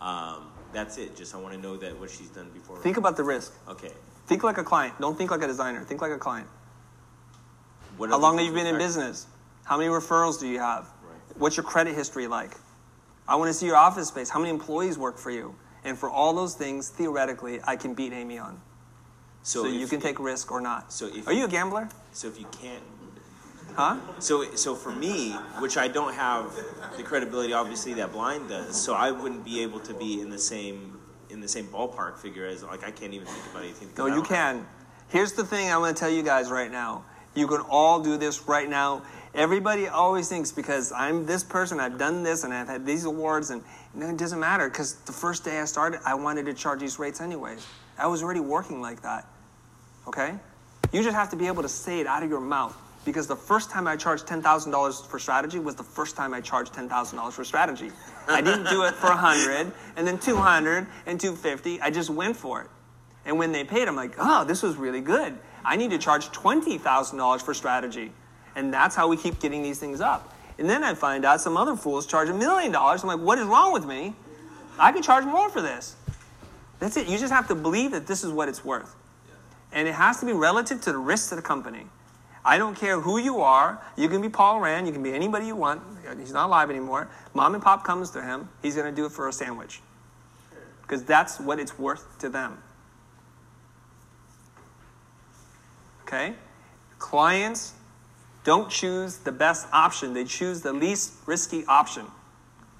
Um, 0.00 0.52
that's 0.72 0.98
it. 0.98 1.16
Just 1.16 1.34
I 1.34 1.38
want 1.38 1.54
to 1.54 1.60
know 1.60 1.76
that 1.76 1.98
what 1.98 2.10
she's 2.10 2.28
done 2.28 2.50
before. 2.52 2.76
Think 2.78 2.96
about 2.96 3.16
the 3.16 3.24
risk. 3.24 3.52
Okay. 3.68 3.92
Think 4.26 4.42
like 4.42 4.58
a 4.58 4.64
client. 4.64 4.94
Don't 5.00 5.16
think 5.16 5.30
like 5.30 5.42
a 5.42 5.46
designer. 5.46 5.82
Think 5.84 6.00
like 6.00 6.12
a 6.12 6.18
client. 6.18 6.48
What 7.96 8.10
How 8.10 8.18
long 8.18 8.38
have 8.38 8.46
you 8.46 8.52
been 8.52 8.66
in 8.66 8.76
business? 8.78 9.26
How 9.64 9.78
many 9.78 9.88
referrals 9.88 10.38
do 10.40 10.46
you 10.46 10.58
have? 10.58 10.84
Right. 11.02 11.38
What's 11.38 11.56
your 11.56 11.64
credit 11.64 11.94
history 11.94 12.26
like? 12.26 12.52
I 13.26 13.36
want 13.36 13.48
to 13.48 13.54
see 13.54 13.66
your 13.66 13.76
office 13.76 14.08
space. 14.08 14.28
How 14.28 14.38
many 14.38 14.50
employees 14.50 14.98
work 14.98 15.18
for 15.18 15.30
you? 15.30 15.54
And 15.84 15.98
for 15.98 16.10
all 16.10 16.32
those 16.32 16.54
things, 16.54 16.88
theoretically, 16.88 17.60
I 17.64 17.76
can 17.76 17.94
beat 17.94 18.12
Amy 18.12 18.38
on. 18.38 18.60
So, 19.42 19.66
you 19.66 19.86
can 19.86 20.00
take 20.00 20.18
risk 20.18 20.50
or 20.50 20.60
not. 20.62 20.90
So 20.90 21.06
if 21.06 21.28
Are 21.28 21.32
you 21.32 21.44
a 21.44 21.48
gambler? 21.48 21.90
So 22.12 22.28
if 22.28 22.40
you 22.40 22.46
can't, 22.46 22.82
Huh? 23.74 23.96
so 24.20 24.54
so 24.54 24.74
for 24.74 24.92
me, 24.92 25.32
which 25.58 25.76
I 25.76 25.88
don't 25.88 26.14
have 26.14 26.54
the 26.96 27.02
credibility, 27.02 27.52
obviously 27.52 27.92
that 27.94 28.12
blind 28.12 28.48
does. 28.48 28.80
So 28.80 28.94
I 28.94 29.10
wouldn't 29.10 29.44
be 29.44 29.62
able 29.62 29.80
to 29.80 29.92
be 29.92 30.20
in 30.20 30.30
the 30.30 30.38
same 30.38 30.98
in 31.28 31.40
the 31.40 31.48
same 31.48 31.66
ballpark 31.66 32.18
figure 32.18 32.46
as 32.46 32.62
like 32.62 32.84
I 32.84 32.90
can't 32.92 33.12
even 33.12 33.26
think 33.26 33.44
about 33.50 33.64
anything. 33.64 33.90
No, 33.98 34.06
you 34.06 34.22
can. 34.22 34.64
Here's 35.08 35.32
the 35.32 35.44
thing 35.44 35.70
I'm 35.70 35.80
going 35.80 35.92
to 35.92 35.98
tell 35.98 36.08
you 36.10 36.22
guys 36.22 36.50
right 36.50 36.70
now. 36.70 37.04
You 37.34 37.48
can 37.48 37.60
all 37.62 38.00
do 38.00 38.16
this 38.16 38.46
right 38.46 38.68
now. 38.68 39.02
Everybody 39.34 39.88
always 39.88 40.28
thinks 40.28 40.52
because 40.52 40.92
I'm 40.92 41.26
this 41.26 41.42
person, 41.42 41.80
I've 41.80 41.98
done 41.98 42.22
this, 42.22 42.44
and 42.44 42.54
I've 42.54 42.68
had 42.68 42.86
these 42.86 43.04
awards, 43.04 43.50
and 43.50 43.62
know, 43.94 44.08
it 44.08 44.16
doesn't 44.16 44.38
matter 44.38 44.68
because 44.68 44.94
the 44.94 45.12
first 45.12 45.44
day 45.44 45.60
I 45.60 45.64
started, 45.64 46.00
I 46.04 46.14
wanted 46.14 46.46
to 46.46 46.54
charge 46.54 46.80
these 46.80 46.98
rates 46.98 47.20
anyways. 47.20 47.66
I 47.98 48.06
was 48.06 48.22
already 48.22 48.40
working 48.40 48.80
like 48.80 49.02
that. 49.02 49.26
Okay? 50.06 50.34
You 50.92 51.02
just 51.02 51.16
have 51.16 51.30
to 51.30 51.36
be 51.36 51.46
able 51.46 51.62
to 51.62 51.68
say 51.68 52.00
it 52.00 52.06
out 52.06 52.22
of 52.22 52.30
your 52.30 52.40
mouth. 52.40 52.76
Because 53.04 53.26
the 53.26 53.36
first 53.36 53.70
time 53.70 53.86
I 53.86 53.96
charged 53.96 54.26
$10,000 54.26 55.06
for 55.06 55.18
strategy 55.18 55.58
was 55.58 55.74
the 55.74 55.82
first 55.82 56.16
time 56.16 56.32
I 56.32 56.40
charged 56.40 56.72
$10,000 56.72 57.32
for 57.32 57.44
strategy. 57.44 57.90
I 58.28 58.40
didn't 58.40 58.64
do 58.70 58.84
it 58.84 58.94
for 58.94 59.08
100 59.08 59.72
and 59.96 60.06
then 60.06 60.16
200 60.18 60.86
and 61.04 61.20
250. 61.20 61.82
I 61.82 61.90
just 61.90 62.08
went 62.08 62.34
for 62.34 62.62
it. 62.62 62.68
And 63.26 63.38
when 63.38 63.52
they 63.52 63.62
paid, 63.62 63.88
I'm 63.88 63.96
like, 63.96 64.14
oh, 64.18 64.44
this 64.44 64.62
was 64.62 64.76
really 64.76 65.02
good. 65.02 65.36
I 65.64 65.76
need 65.76 65.90
to 65.90 65.98
charge 65.98 66.28
$20,000 66.28 67.42
for 67.42 67.52
strategy. 67.52 68.10
And 68.56 68.72
that's 68.72 68.94
how 68.94 69.08
we 69.08 69.16
keep 69.16 69.40
getting 69.40 69.62
these 69.62 69.78
things 69.78 70.00
up. 70.00 70.32
And 70.58 70.70
then 70.70 70.84
I 70.84 70.94
find 70.94 71.24
out 71.24 71.40
some 71.40 71.56
other 71.56 71.76
fools 71.76 72.06
charge 72.06 72.28
a 72.28 72.34
million 72.34 72.70
dollars. 72.72 73.02
I'm 73.02 73.08
like, 73.08 73.18
what 73.18 73.38
is 73.38 73.46
wrong 73.46 73.72
with 73.72 73.84
me? 73.84 74.14
I 74.78 74.92
can 74.92 75.02
charge 75.02 75.24
more 75.24 75.50
for 75.50 75.60
this. 75.60 75.96
That's 76.78 76.96
it. 76.96 77.08
You 77.08 77.18
just 77.18 77.32
have 77.32 77.48
to 77.48 77.54
believe 77.54 77.92
that 77.92 78.06
this 78.06 78.24
is 78.24 78.30
what 78.30 78.48
it's 78.48 78.64
worth. 78.64 78.94
And 79.72 79.88
it 79.88 79.94
has 79.94 80.20
to 80.20 80.26
be 80.26 80.32
relative 80.32 80.80
to 80.82 80.92
the 80.92 80.98
risk 80.98 81.30
to 81.30 81.36
the 81.36 81.42
company. 81.42 81.86
I 82.44 82.58
don't 82.58 82.76
care 82.76 83.00
who 83.00 83.18
you 83.18 83.40
are. 83.40 83.82
You 83.96 84.08
can 84.08 84.20
be 84.20 84.28
Paul 84.28 84.60
Rand. 84.60 84.86
You 84.86 84.92
can 84.92 85.02
be 85.02 85.12
anybody 85.12 85.46
you 85.46 85.56
want. 85.56 85.82
He's 86.18 86.32
not 86.32 86.46
alive 86.46 86.70
anymore. 86.70 87.08
Mom 87.32 87.54
and 87.54 87.62
pop 87.62 87.84
comes 87.84 88.10
to 88.10 88.22
him. 88.22 88.48
He's 88.62 88.74
going 88.76 88.86
to 88.86 88.94
do 88.94 89.06
it 89.06 89.12
for 89.12 89.28
a 89.28 89.32
sandwich. 89.32 89.80
Because 90.82 91.02
that's 91.02 91.40
what 91.40 91.58
it's 91.58 91.78
worth 91.78 92.18
to 92.18 92.28
them. 92.28 92.58
Okay? 96.02 96.34
Clients 96.98 97.72
don't 98.44 98.70
choose 98.70 99.18
the 99.18 99.32
best 99.32 99.66
option, 99.72 100.12
they 100.14 100.24
choose 100.24 100.60
the 100.60 100.72
least 100.72 101.14
risky 101.26 101.64
option. 101.66 102.06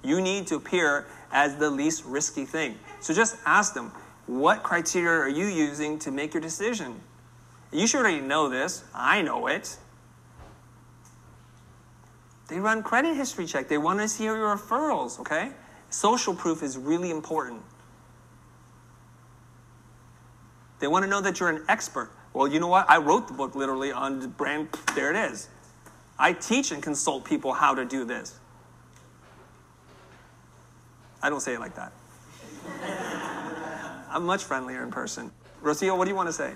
You 0.03 0.21
need 0.21 0.47
to 0.47 0.55
appear 0.55 1.07
as 1.31 1.55
the 1.55 1.69
least 1.69 2.05
risky 2.05 2.45
thing. 2.45 2.77
So 2.99 3.13
just 3.13 3.35
ask 3.45 3.73
them, 3.73 3.91
what 4.27 4.63
criteria 4.63 5.19
are 5.19 5.29
you 5.29 5.47
using 5.47 5.99
to 5.99 6.11
make 6.11 6.33
your 6.33 6.41
decision? 6.41 7.01
You 7.71 7.87
should 7.87 8.01
already 8.01 8.21
know 8.21 8.47
this. 8.47 8.83
I 8.93 9.21
know 9.21 9.47
it. 9.47 9.77
They 12.47 12.59
run 12.59 12.83
credit 12.83 13.15
history 13.15 13.47
check. 13.47 13.67
They 13.67 13.79
want 13.79 13.99
to 13.99 14.07
see 14.07 14.25
your 14.25 14.55
referrals, 14.55 15.19
okay? 15.19 15.51
Social 15.89 16.35
proof 16.35 16.61
is 16.61 16.77
really 16.77 17.09
important. 17.09 17.61
They 20.79 20.87
want 20.87 21.03
to 21.03 21.09
know 21.09 21.21
that 21.21 21.39
you're 21.39 21.49
an 21.49 21.63
expert. 21.67 22.11
Well, 22.33 22.47
you 22.47 22.59
know 22.59 22.67
what? 22.67 22.89
I 22.89 22.97
wrote 22.97 23.27
the 23.27 23.33
book 23.33 23.55
literally 23.55 23.91
on 23.91 24.29
brand. 24.31 24.67
There 24.93 25.09
it 25.09 25.31
is. 25.31 25.47
I 26.17 26.33
teach 26.33 26.71
and 26.71 26.81
consult 26.81 27.25
people 27.25 27.53
how 27.53 27.75
to 27.75 27.85
do 27.85 28.05
this. 28.05 28.39
I 31.21 31.29
don't 31.29 31.41
say 31.41 31.55
it 31.55 31.59
like 31.59 31.75
that. 31.75 31.91
I'm 34.09 34.25
much 34.25 34.43
friendlier 34.43 34.83
in 34.83 34.91
person. 34.91 35.31
Rocio, 35.61 35.97
what 35.97 36.05
do 36.05 36.11
you 36.11 36.15
want 36.15 36.29
to 36.29 36.33
say? 36.33 36.53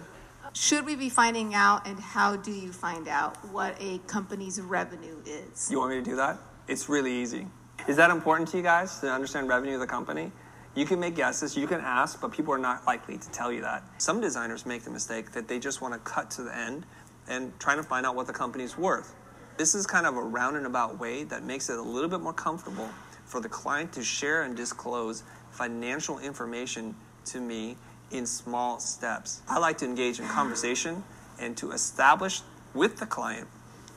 Should 0.53 0.85
we 0.85 0.95
be 0.95 1.09
finding 1.09 1.53
out, 1.53 1.87
and 1.87 1.99
how 1.99 2.35
do 2.35 2.51
you 2.51 2.71
find 2.71 3.07
out 3.07 3.35
what 3.51 3.75
a 3.79 3.99
company's 4.07 4.59
revenue 4.61 5.17
is? 5.25 5.69
You 5.69 5.79
want 5.79 5.91
me 5.91 5.97
to 5.97 6.03
do 6.03 6.15
that? 6.15 6.37
It's 6.67 6.89
really 6.89 7.13
easy. 7.13 7.47
Is 7.87 7.97
that 7.97 8.09
important 8.09 8.49
to 8.49 8.57
you 8.57 8.63
guys 8.63 8.99
to 8.99 9.11
understand 9.11 9.47
revenue 9.47 9.75
of 9.75 9.79
the 9.79 9.87
company? 9.87 10.31
You 10.75 10.85
can 10.85 10.99
make 10.99 11.15
guesses, 11.15 11.57
you 11.57 11.67
can 11.67 11.81
ask, 11.81 12.21
but 12.21 12.31
people 12.31 12.53
are 12.53 12.59
not 12.59 12.85
likely 12.85 13.17
to 13.17 13.29
tell 13.31 13.51
you 13.51 13.61
that. 13.61 13.83
Some 13.97 14.21
designers 14.21 14.65
make 14.65 14.83
the 14.83 14.91
mistake 14.91 15.31
that 15.31 15.47
they 15.47 15.59
just 15.59 15.81
want 15.81 15.93
to 15.93 15.99
cut 15.99 16.31
to 16.31 16.43
the 16.43 16.55
end 16.55 16.85
and 17.27 17.57
trying 17.59 17.77
to 17.77 17.83
find 17.83 18.05
out 18.05 18.15
what 18.15 18.27
the 18.27 18.33
company's 18.33 18.77
worth. 18.77 19.15
This 19.59 19.75
is 19.75 19.85
kind 19.85 20.05
of 20.05 20.15
a 20.15 20.21
round 20.21 20.55
and 20.55 20.65
about 20.65 21.01
way 21.01 21.25
that 21.25 21.43
makes 21.43 21.69
it 21.69 21.77
a 21.77 21.81
little 21.81 22.09
bit 22.09 22.21
more 22.21 22.31
comfortable 22.31 22.87
for 23.25 23.41
the 23.41 23.49
client 23.49 23.91
to 23.91 24.01
share 24.01 24.43
and 24.43 24.55
disclose 24.55 25.23
financial 25.51 26.17
information 26.19 26.95
to 27.25 27.41
me 27.41 27.75
in 28.09 28.25
small 28.25 28.79
steps. 28.79 29.41
I 29.49 29.59
like 29.59 29.77
to 29.79 29.85
engage 29.85 30.21
in 30.21 30.25
conversation 30.27 31.03
and 31.41 31.57
to 31.57 31.73
establish 31.73 32.39
with 32.73 32.99
the 32.99 33.05
client 33.05 33.49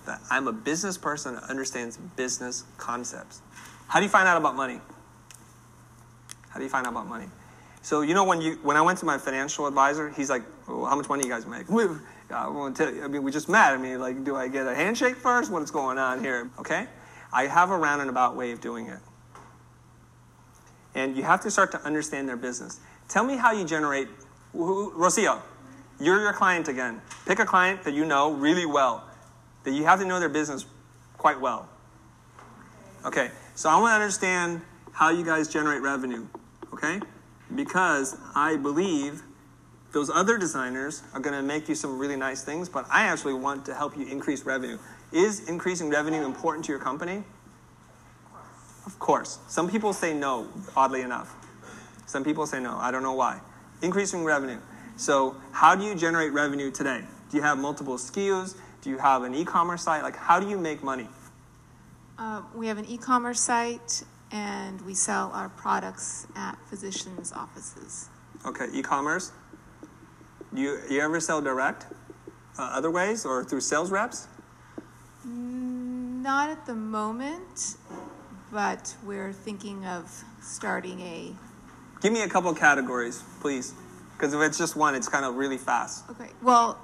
that 0.04 0.20
I'm 0.32 0.48
a 0.48 0.52
business 0.52 0.98
person 0.98 1.36
that 1.36 1.44
understands 1.44 1.96
business 2.16 2.64
concepts. 2.76 3.40
How 3.86 4.00
do 4.00 4.04
you 4.04 4.10
find 4.10 4.26
out 4.26 4.38
about 4.38 4.56
money? 4.56 4.80
How 6.48 6.58
do 6.58 6.64
you 6.64 6.70
find 6.70 6.88
out 6.88 6.92
about 6.92 7.06
money? 7.06 7.26
So 7.82 8.00
you 8.00 8.14
know 8.14 8.24
when 8.24 8.40
you 8.40 8.58
when 8.64 8.76
I 8.76 8.82
went 8.82 8.98
to 8.98 9.04
my 9.04 9.18
financial 9.18 9.68
advisor, 9.68 10.10
he's 10.10 10.28
like, 10.28 10.42
well, 10.66 10.86
"How 10.86 10.96
much 10.96 11.08
money 11.08 11.22
you 11.24 11.30
guys 11.30 11.46
make?" 11.46 11.68
I 12.32 12.48
won't 12.48 12.76
tell 12.76 12.92
you. 12.92 13.04
I 13.04 13.08
mean, 13.08 13.22
we 13.22 13.30
just 13.30 13.48
met. 13.48 13.72
I 13.72 13.76
mean, 13.76 14.00
like, 14.00 14.24
do 14.24 14.36
I 14.36 14.48
get 14.48 14.66
a 14.66 14.74
handshake 14.74 15.16
first? 15.16 15.50
What's 15.50 15.70
going 15.70 15.98
on 15.98 16.20
here? 16.20 16.50
Okay, 16.58 16.86
I 17.32 17.46
have 17.46 17.70
a 17.70 17.76
roundabout 17.76 18.36
way 18.36 18.52
of 18.52 18.60
doing 18.60 18.86
it, 18.86 19.00
and 20.94 21.16
you 21.16 21.22
have 21.22 21.40
to 21.42 21.50
start 21.50 21.70
to 21.72 21.80
understand 21.82 22.28
their 22.28 22.36
business. 22.36 22.80
Tell 23.08 23.24
me 23.24 23.36
how 23.36 23.52
you 23.52 23.64
generate. 23.64 24.08
Who, 24.52 24.92
Rocio, 24.92 25.40
you're 25.98 26.20
your 26.20 26.32
client 26.32 26.68
again. 26.68 27.00
Pick 27.26 27.38
a 27.38 27.46
client 27.46 27.84
that 27.84 27.94
you 27.94 28.04
know 28.04 28.32
really 28.32 28.66
well, 28.66 29.04
that 29.64 29.72
you 29.72 29.84
have 29.84 30.00
to 30.00 30.04
know 30.04 30.20
their 30.20 30.28
business 30.28 30.66
quite 31.16 31.40
well. 31.40 31.68
Okay, 33.04 33.30
so 33.54 33.70
I 33.70 33.80
want 33.80 33.90
to 33.90 33.94
understand 33.94 34.60
how 34.92 35.10
you 35.10 35.24
guys 35.24 35.48
generate 35.48 35.82
revenue, 35.82 36.26
okay? 36.72 37.00
Because 37.54 38.16
I 38.34 38.56
believe 38.56 39.22
those 39.92 40.10
other 40.10 40.38
designers 40.38 41.02
are 41.12 41.20
going 41.20 41.36
to 41.36 41.42
make 41.42 41.68
you 41.68 41.74
some 41.74 41.98
really 41.98 42.16
nice 42.16 42.42
things, 42.42 42.68
but 42.68 42.86
I 42.90 43.04
actually 43.04 43.34
want 43.34 43.66
to 43.66 43.74
help 43.74 43.96
you 43.96 44.06
increase 44.06 44.44
revenue. 44.44 44.78
Is 45.12 45.48
increasing 45.48 45.90
revenue 45.90 46.24
important 46.24 46.64
to 46.66 46.72
your 46.72 46.80
company? 46.80 47.22
Of 48.86 48.98
course. 48.98 49.38
Some 49.48 49.70
people 49.70 49.92
say 49.92 50.14
no, 50.14 50.48
oddly 50.74 51.02
enough. 51.02 51.34
Some 52.06 52.24
people 52.24 52.46
say 52.46 52.60
no. 52.60 52.76
I 52.78 52.90
don't 52.90 53.02
know 53.02 53.12
why. 53.12 53.40
Increasing 53.82 54.24
revenue. 54.24 54.58
So, 54.96 55.36
how 55.52 55.74
do 55.74 55.84
you 55.84 55.94
generate 55.94 56.32
revenue 56.32 56.70
today? 56.70 57.02
Do 57.30 57.36
you 57.36 57.42
have 57.42 57.58
multiple 57.58 57.96
SKUs? 57.96 58.56
Do 58.82 58.90
you 58.90 58.98
have 58.98 59.22
an 59.22 59.34
e 59.34 59.44
commerce 59.44 59.82
site? 59.82 60.02
Like, 60.02 60.16
how 60.16 60.40
do 60.40 60.48
you 60.48 60.58
make 60.58 60.82
money? 60.82 61.08
Uh, 62.18 62.42
we 62.54 62.66
have 62.68 62.78
an 62.78 62.84
e-commerce 62.86 63.40
site, 63.40 64.04
and 64.30 64.80
we 64.82 64.94
sell 64.94 65.30
our 65.34 65.48
products 65.48 66.26
at 66.36 66.56
physicians' 66.68 67.32
offices. 67.32 68.08
Okay, 68.46 68.66
e-commerce. 68.72 69.32
Do 70.54 70.60
you, 70.60 70.78
you 70.90 71.00
ever 71.00 71.18
sell 71.20 71.40
direct, 71.40 71.86
uh, 72.58 72.62
other 72.62 72.90
ways, 72.90 73.24
or 73.24 73.42
through 73.44 73.60
sales 73.60 73.90
reps? 73.90 74.28
Not 75.24 76.50
at 76.50 76.66
the 76.66 76.74
moment, 76.74 77.76
but 78.50 78.94
we're 79.04 79.32
thinking 79.32 79.86
of 79.86 80.10
starting 80.42 81.00
a. 81.00 81.32
Give 82.00 82.12
me 82.12 82.22
a 82.22 82.28
couple 82.28 82.52
categories, 82.54 83.22
please, 83.40 83.72
because 84.16 84.34
if 84.34 84.40
it's 84.40 84.58
just 84.58 84.76
one, 84.76 84.94
it's 84.94 85.08
kind 85.08 85.24
of 85.24 85.36
really 85.36 85.58
fast. 85.58 86.04
Okay. 86.10 86.30
Well, 86.42 86.78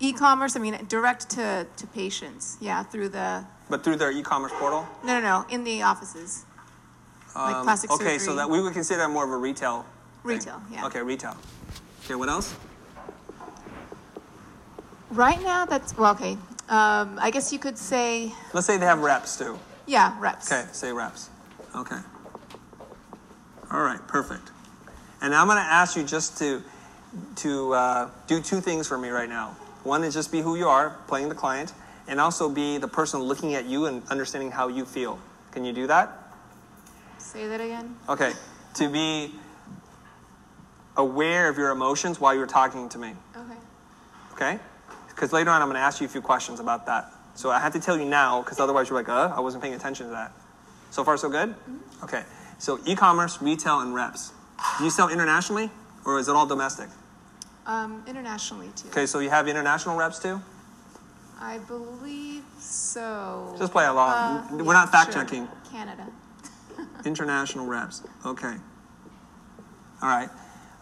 e-commerce. 0.00 0.56
I 0.56 0.60
mean, 0.60 0.76
direct 0.88 1.30
to 1.30 1.66
to 1.76 1.86
patients. 1.88 2.56
Yeah, 2.60 2.82
through 2.82 3.10
the. 3.10 3.44
But 3.70 3.84
through 3.84 3.96
their 3.96 4.10
e-commerce 4.10 4.52
portal. 4.56 4.86
No, 5.04 5.20
no, 5.20 5.20
no. 5.20 5.46
In 5.48 5.64
the 5.64 5.82
offices. 5.82 6.44
Like 7.34 7.54
Um, 7.56 7.64
plastic 7.64 7.90
okay, 7.92 8.18
so 8.18 8.34
that 8.34 8.50
we 8.50 8.60
would 8.60 8.74
consider 8.74 8.98
that 9.00 9.08
more 9.10 9.24
of 9.24 9.30
a 9.30 9.36
retail. 9.36 9.82
thing. 10.22 10.32
Retail, 10.36 10.60
yeah. 10.70 10.84
Okay, 10.86 11.00
retail. 11.02 11.34
Okay, 12.04 12.14
what 12.14 12.28
else? 12.28 12.54
Right 15.12 15.42
now, 15.42 15.66
that's 15.66 15.96
well. 15.96 16.12
Okay. 16.14 16.38
Um, 16.68 17.18
I 17.20 17.30
guess 17.30 17.52
you 17.52 17.58
could 17.58 17.76
say, 17.76 18.32
Let's 18.54 18.66
say 18.66 18.78
they 18.78 18.86
have 18.86 19.00
reps 19.00 19.36
too. 19.36 19.58
yeah, 19.86 20.16
reps. 20.18 20.50
Okay, 20.50 20.66
say 20.72 20.90
reps. 20.92 21.28
Okay. 21.76 21.98
All 23.70 23.82
right, 23.82 24.00
perfect. 24.08 24.50
And 25.20 25.34
I'm 25.34 25.46
going 25.46 25.58
to 25.58 25.62
ask 25.62 25.96
you 25.96 26.02
just 26.04 26.38
to 26.38 26.62
to 27.36 27.74
uh, 27.74 28.10
do 28.26 28.40
two 28.40 28.60
things 28.62 28.88
for 28.88 28.96
me 28.96 29.10
right 29.10 29.28
now. 29.28 29.54
One 29.84 30.02
is 30.02 30.14
just 30.14 30.32
be 30.32 30.40
who 30.40 30.56
you 30.56 30.66
are, 30.66 30.96
playing 31.08 31.28
the 31.28 31.34
client, 31.34 31.74
and 32.08 32.18
also 32.18 32.48
be 32.48 32.78
the 32.78 32.88
person 32.88 33.20
looking 33.20 33.54
at 33.54 33.66
you 33.66 33.84
and 33.86 34.02
understanding 34.08 34.50
how 34.50 34.68
you 34.68 34.86
feel. 34.86 35.18
Can 35.50 35.64
you 35.66 35.74
do 35.74 35.86
that? 35.88 36.10
Say 37.18 37.48
that 37.48 37.60
again. 37.60 37.96
Okay. 38.08 38.32
To 38.74 38.88
be 38.88 39.34
aware 40.96 41.48
of 41.50 41.58
your 41.58 41.70
emotions 41.70 42.18
while 42.18 42.34
you're 42.34 42.46
talking 42.46 42.88
to 42.90 42.98
me. 42.98 43.12
Okay. 43.36 43.58
Okay? 44.32 44.58
Because 45.14 45.32
later 45.32 45.50
on, 45.50 45.62
I'm 45.62 45.68
going 45.68 45.76
to 45.76 45.80
ask 45.80 46.00
you 46.00 46.06
a 46.06 46.10
few 46.10 46.20
questions 46.20 46.60
about 46.60 46.86
that. 46.86 47.12
So 47.34 47.50
I 47.50 47.58
have 47.58 47.72
to 47.72 47.80
tell 47.80 47.98
you 47.98 48.04
now, 48.04 48.42
because 48.42 48.60
otherwise 48.60 48.88
you're 48.88 48.98
like, 48.98 49.08
uh, 49.08 49.32
I 49.34 49.40
wasn't 49.40 49.62
paying 49.62 49.74
attention 49.74 50.06
to 50.06 50.12
that. 50.12 50.32
So 50.90 51.04
far, 51.04 51.16
so 51.16 51.28
good? 51.28 51.54
Okay. 52.02 52.22
So 52.58 52.78
e-commerce, 52.86 53.40
retail, 53.40 53.80
and 53.80 53.94
reps. 53.94 54.32
Do 54.78 54.84
you 54.84 54.90
sell 54.90 55.08
internationally, 55.08 55.70
or 56.04 56.18
is 56.18 56.28
it 56.28 56.34
all 56.34 56.46
domestic? 56.46 56.88
Um, 57.66 58.04
internationally 58.06 58.68
too. 58.76 58.88
Okay, 58.88 59.06
so 59.06 59.20
you 59.20 59.30
have 59.30 59.48
international 59.48 59.96
reps 59.96 60.18
too. 60.18 60.40
I 61.40 61.58
believe 61.58 62.44
so. 62.58 63.54
Just 63.58 63.72
play 63.72 63.86
along. 63.86 64.10
Uh, 64.10 64.46
We're 64.52 64.64
yeah, 64.66 64.72
not 64.72 64.92
fact 64.92 65.12
sure. 65.12 65.22
checking. 65.22 65.48
Canada. 65.70 66.06
International 67.04 67.66
reps. 67.66 68.02
Okay. 68.24 68.54
All 70.02 70.08
right. 70.08 70.28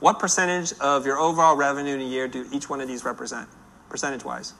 What 0.01 0.19
percentage 0.19 0.73
of 0.81 1.07
your 1.07 1.19
overall 1.19 1.57
revenue 1.57 1.95
in 1.95 2.01
a 2.01 2.05
year 2.05 2.29
do 2.29 2.47
each 2.53 2.69
one 2.69 2.81
of 2.81 2.88
these 2.88 3.05
represent, 3.05 3.49
percentage 3.90 4.24
wise? 4.24 4.55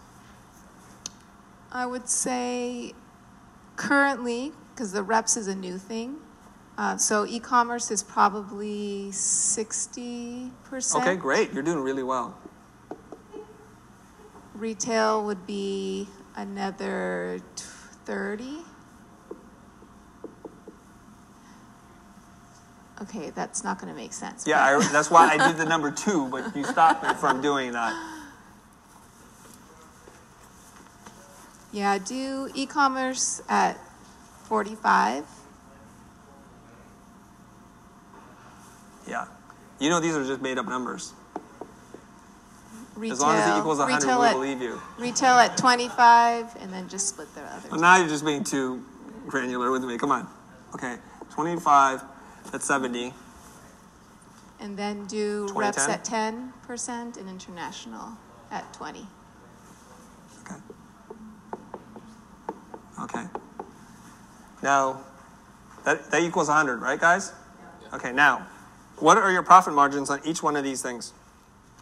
I 1.73 1.87
would 1.87 2.09
say 2.09 2.93
currently, 3.77 4.53
because 4.75 4.93
the 4.93 5.03
reps 5.03 5.37
is 5.39 5.49
a 5.49 5.55
new 5.55 5.79
thing, 5.79 6.17
uh, 6.77 6.97
so 6.97 7.25
e-commerce 7.27 7.91
is 7.91 8.03
probably 8.03 9.13
sixty 9.13 10.51
percent. 10.65 11.05
Okay, 11.05 11.17
great. 11.17 11.53
You're 11.53 11.63
doing 11.63 11.81
really 11.81 12.03
well. 12.03 12.37
Retail 14.55 15.25
would 15.25 15.47
be 15.47 16.09
another 16.37 17.41
thirty. 18.05 18.59
Okay, 23.03 23.31
that's 23.31 23.65
not 23.65 23.79
going 23.81 23.91
to 23.91 23.99
make 23.99 24.13
sense. 24.13 24.47
Yeah, 24.47 24.63
I, 24.63 24.89
that's 24.93 25.11
why 25.11 25.29
I 25.31 25.49
did 25.49 25.57
the 25.57 25.65
number 25.65 25.91
two, 25.91 26.29
but 26.29 26.55
you 26.55 26.65
stopped 26.65 27.03
me 27.03 27.15
from 27.15 27.41
doing 27.41 27.73
that. 27.73 27.95
Yeah, 31.73 31.99
do 31.99 32.51
e-commerce 32.55 33.43
at 33.49 33.79
45. 34.45 35.25
Yeah. 39.07 39.27
You 39.79 39.89
know, 39.89 40.01
these 40.01 40.17
are 40.17 40.25
just 40.25 40.43
made 40.43 40.59
up 40.59 40.67
numbers. 40.67 41.13
Retail, 42.97 43.13
As 43.13 43.21
long 43.21 43.37
as 43.37 43.57
it 43.57 43.59
equals 43.59 43.79
100, 43.79 44.05
retail 44.05 44.21
we 44.21 44.27
at, 44.27 44.33
believe 44.33 44.61
you. 44.61 44.81
Retail 44.99 45.35
at 45.35 45.57
25, 45.57 46.57
and 46.61 46.73
then 46.73 46.89
just 46.89 47.09
split 47.09 47.33
the 47.35 47.41
other. 47.43 47.69
Well, 47.71 47.81
now 47.81 47.97
you're 47.97 48.09
just 48.09 48.25
being 48.25 48.45
too 48.45 48.85
granular 49.27 49.71
with 49.71 49.85
me. 49.85 49.97
Come 49.97 50.11
on. 50.11 50.29
Okay, 50.75 50.97
25, 51.31 52.03
that's 52.53 52.67
70. 52.67 53.15
And 54.59 54.77
then 54.77 55.07
do 55.07 55.49
20, 55.49 55.61
reps 55.67 55.87
10? 55.87 55.95
at 55.95 56.05
10% 56.05 57.17
and 57.17 57.29
international 57.29 58.11
at 58.51 58.71
20. 58.75 59.07
Okay. 63.03 63.25
Now, 64.63 65.01
that, 65.85 66.11
that 66.11 66.23
equals 66.23 66.49
100, 66.49 66.81
right, 66.81 67.01
guys? 67.01 67.33
Okay, 67.93 68.13
now, 68.13 68.47
what 68.99 69.17
are 69.17 69.33
your 69.33 69.43
profit 69.43 69.75
margins 69.75 70.11
on 70.11 70.21
each 70.25 70.43
one 70.43 70.57
of 70.57 70.65
these 70.65 70.83
things? 70.83 71.13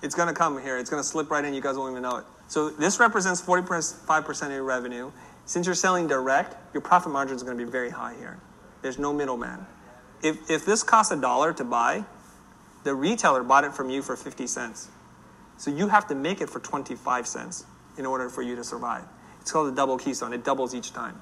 It's 0.03 0.15
going 0.15 0.29
to 0.29 0.35
come 0.35 0.61
here. 0.63 0.79
It's 0.79 0.91
going 0.91 1.03
to 1.03 1.09
slip 1.09 1.31
right 1.31 1.45
in. 1.45 1.53
You 1.53 1.61
guys 1.61 1.77
won't 1.77 1.91
even 1.91 2.03
know 2.03 2.17
it. 2.19 2.25
So 2.47 2.71
this 2.71 3.01
represents 3.01 3.43
45% 3.43 4.47
of 4.47 4.53
your 4.53 4.63
revenue. 4.63 5.11
Since 5.45 5.67
you're 5.67 5.75
selling 5.75 6.07
direct, 6.07 6.57
your 6.73 6.81
profit 6.81 7.13
margin 7.13 7.35
is 7.35 7.43
going 7.43 7.59
to 7.59 7.65
be 7.65 7.71
very 7.71 7.91
high 7.91 8.15
here. 8.17 8.39
There's 8.83 8.99
no 8.99 9.13
middleman. 9.13 9.67
If, 10.23 10.51
if 10.51 10.65
this 10.65 10.83
costs 10.83 11.13
a 11.13 11.17
dollar 11.17 11.53
to 11.55 11.65
buy, 11.65 12.05
the 12.85 12.95
retailer 12.95 13.43
bought 13.43 13.65
it 13.65 13.75
from 13.75 13.91
you 13.91 14.03
for 14.03 14.17
50 14.17 14.47
cents. 14.47 14.89
So 15.57 15.71
you 15.71 15.89
have 15.89 16.07
to 16.09 16.15
make 16.15 16.41
it 16.41 16.49
for 16.49 16.61
25 16.61 17.27
cents 17.27 17.67
in 17.97 18.07
order 18.07 18.29
for 18.29 18.43
you 18.43 18.55
to 18.57 18.63
survive. 18.63 19.05
It's 19.41 19.53
called 19.53 19.73
a 19.73 19.75
double 19.75 19.99
keystone. 19.99 20.33
It 20.33 20.45
doubles 20.45 20.75
each 20.75 20.93
time. 20.93 21.21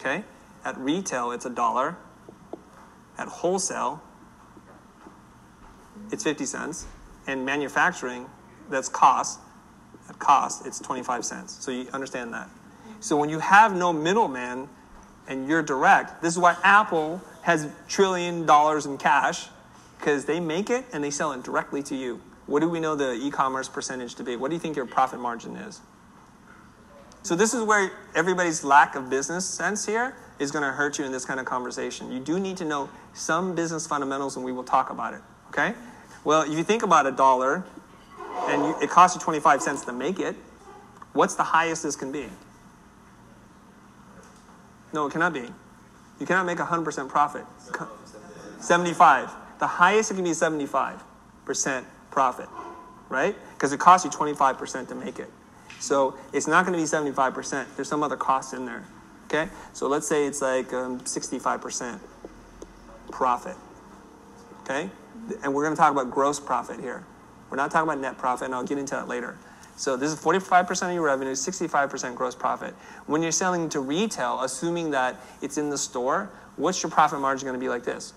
Okay? 0.00 0.24
At 0.64 0.78
retail, 0.78 1.32
it's 1.32 1.46
a 1.46 1.50
dollar. 1.50 1.96
At 3.18 3.28
wholesale, 3.28 4.02
it's 6.10 6.24
50 6.24 6.44
cents. 6.46 6.86
And 7.26 7.44
manufacturing, 7.44 8.26
that's 8.70 8.88
cost. 8.88 9.40
At 10.08 10.18
cost, 10.18 10.66
it's 10.66 10.80
25 10.80 11.24
cents. 11.24 11.56
So 11.60 11.70
you 11.70 11.88
understand 11.92 12.32
that. 12.32 12.48
So 13.00 13.16
when 13.16 13.28
you 13.28 13.38
have 13.38 13.76
no 13.76 13.92
middleman 13.92 14.68
and 15.28 15.48
you're 15.48 15.62
direct, 15.62 16.22
this 16.22 16.32
is 16.32 16.38
why 16.38 16.56
Apple 16.62 17.20
has 17.42 17.68
trillion 17.88 18.46
dollars 18.46 18.86
in 18.86 18.98
cash 18.98 19.48
because 19.98 20.24
they 20.24 20.40
make 20.40 20.70
it 20.70 20.84
and 20.92 21.02
they 21.02 21.10
sell 21.10 21.32
it 21.32 21.42
directly 21.42 21.82
to 21.84 21.94
you. 21.96 22.20
What 22.46 22.60
do 22.60 22.68
we 22.68 22.80
know 22.80 22.96
the 22.96 23.12
e-commerce 23.14 23.68
percentage 23.68 24.16
to 24.16 24.24
be? 24.24 24.34
What 24.36 24.48
do 24.48 24.54
you 24.54 24.60
think 24.60 24.76
your 24.76 24.86
profit 24.86 25.20
margin 25.20 25.56
is? 25.56 25.80
So 27.22 27.36
this 27.36 27.54
is 27.54 27.62
where 27.62 27.92
everybody's 28.14 28.64
lack 28.64 28.96
of 28.96 29.08
business 29.08 29.48
sense 29.48 29.86
here 29.86 30.16
is 30.38 30.50
going 30.50 30.64
to 30.64 30.72
hurt 30.72 30.98
you 30.98 31.04
in 31.04 31.12
this 31.12 31.24
kind 31.24 31.38
of 31.38 31.46
conversation. 31.46 32.10
You 32.10 32.18
do 32.18 32.40
need 32.40 32.56
to 32.56 32.64
know 32.64 32.90
some 33.12 33.54
business 33.54 33.86
fundamentals, 33.86 34.36
and 34.36 34.44
we 34.44 34.50
will 34.50 34.64
talk 34.64 34.90
about 34.90 35.14
it. 35.14 35.20
Okay? 35.48 35.74
Well, 36.24 36.42
if 36.42 36.50
you 36.50 36.64
think 36.64 36.82
about 36.82 37.06
a 37.06 37.12
dollar, 37.12 37.64
and 38.48 38.62
you, 38.62 38.76
it 38.82 38.90
costs 38.90 39.16
you 39.16 39.22
25 39.22 39.62
cents 39.62 39.84
to 39.84 39.92
make 39.92 40.18
it, 40.18 40.34
what's 41.12 41.36
the 41.36 41.44
highest 41.44 41.84
this 41.84 41.94
can 41.94 42.10
be? 42.10 42.28
No, 44.92 45.06
it 45.06 45.12
cannot 45.12 45.32
be. 45.32 45.48
You 46.18 46.26
cannot 46.26 46.44
make 46.46 46.58
100% 46.58 47.08
profit. 47.08 47.44
75. 48.60 49.30
The 49.60 49.66
highest 49.66 50.10
it 50.10 50.14
can 50.14 50.24
be 50.24 50.30
is 50.30 50.40
75% 50.40 51.00
profit, 52.10 52.48
right? 53.08 53.36
Because 53.54 53.72
it 53.72 53.78
costs 53.78 54.04
you 54.04 54.10
25% 54.10 54.88
to 54.88 54.94
make 54.94 55.18
it. 55.18 55.30
So 55.80 56.16
it's 56.32 56.46
not 56.46 56.64
going 56.66 56.78
to 56.78 56.82
be 56.82 57.10
75%. 57.10 57.66
There's 57.76 57.88
some 57.88 58.02
other 58.02 58.16
costs 58.16 58.52
in 58.52 58.66
there. 58.66 58.84
Okay? 59.26 59.50
So 59.72 59.88
let's 59.88 60.06
say 60.06 60.26
it's 60.26 60.42
like 60.42 60.72
um, 60.72 61.00
65% 61.00 61.98
profit. 63.10 63.56
Okay? 64.62 64.90
And 65.42 65.54
we're 65.54 65.64
going 65.64 65.74
to 65.74 65.80
talk 65.80 65.92
about 65.92 66.10
gross 66.10 66.38
profit 66.38 66.80
here. 66.80 67.04
We're 67.50 67.56
not 67.56 67.70
talking 67.70 67.88
about 67.88 68.00
net 68.00 68.16
profit, 68.16 68.46
and 68.46 68.54
I'll 68.54 68.64
get 68.64 68.78
into 68.78 68.94
that 68.94 69.08
later. 69.08 69.36
So 69.76 69.96
this 69.96 70.12
is 70.12 70.18
45% 70.18 70.88
of 70.88 70.94
your 70.94 71.02
revenue, 71.02 71.32
65% 71.32 72.14
gross 72.14 72.34
profit. 72.34 72.74
When 73.06 73.22
you're 73.22 73.32
selling 73.32 73.68
to 73.70 73.80
retail, 73.80 74.40
assuming 74.42 74.90
that 74.92 75.20
it's 75.40 75.58
in 75.58 75.70
the 75.70 75.78
store, 75.78 76.30
what's 76.56 76.82
your 76.82 76.90
profit 76.90 77.20
margin 77.20 77.46
going 77.46 77.58
to 77.58 77.64
be 77.64 77.68
like 77.68 77.84
this? 77.84 78.12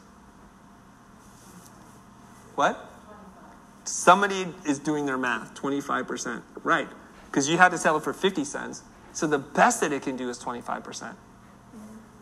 What? 2.55 2.89
Somebody 3.83 4.47
is 4.65 4.79
doing 4.79 5.05
their 5.05 5.17
math, 5.17 5.53
25%. 5.55 6.41
Right. 6.63 6.87
Because 7.35 7.49
you 7.49 7.57
had 7.57 7.71
to 7.71 7.77
sell 7.77 7.97
it 7.97 8.03
for 8.03 8.13
50 8.13 8.45
cents. 8.45 8.81
So 9.11 9.27
the 9.27 9.37
best 9.37 9.81
that 9.81 9.91
it 9.91 10.03
can 10.03 10.15
do 10.15 10.29
is 10.29 10.39
25%. 10.39 11.15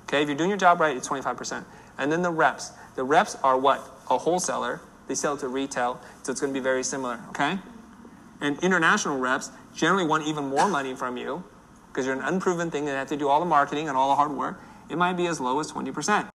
Okay, 0.06 0.24
if 0.24 0.28
you're 0.28 0.36
doing 0.36 0.50
your 0.50 0.58
job 0.58 0.80
right, 0.80 0.98
it's 0.98 1.08
25%. 1.08 1.64
And 2.00 2.12
then 2.12 2.24
the 2.24 2.32
reps. 2.32 2.72
The 2.96 3.04
reps 3.04 3.36
are 3.44 3.56
what? 3.56 3.78
A 4.10 4.18
wholesaler. 4.18 4.82
They 5.08 5.14
sell 5.14 5.38
to 5.38 5.48
retail, 5.48 6.02
so 6.24 6.32
it's 6.32 6.42
going 6.42 6.52
to 6.52 6.60
be 6.60 6.64
very 6.64 6.84
similar. 6.84 7.20
Okay? 7.30 7.60
And 8.42 8.58
international 8.64 9.20
reps 9.20 9.52
generally 9.76 10.04
want 10.04 10.26
even 10.26 10.46
more 10.46 10.68
money 10.68 10.96
from 10.96 11.16
you 11.16 11.44
because 11.90 12.08
you're 12.08 12.16
an 12.16 12.24
unproven 12.24 12.72
thing 12.72 12.86
that 12.86 12.96
have 12.96 13.10
to 13.10 13.18
do 13.18 13.30
all 13.30 13.40
the 13.40 13.46
marketing 13.46 13.90
and 13.90 13.96
all 13.96 14.10
the 14.10 14.16
hard 14.16 14.32
work. 14.32 14.60
It 14.90 14.98
might 14.98 15.14
be 15.14 15.28
as 15.28 15.40
low 15.40 15.60
as 15.60 15.72
20%. 15.72 16.28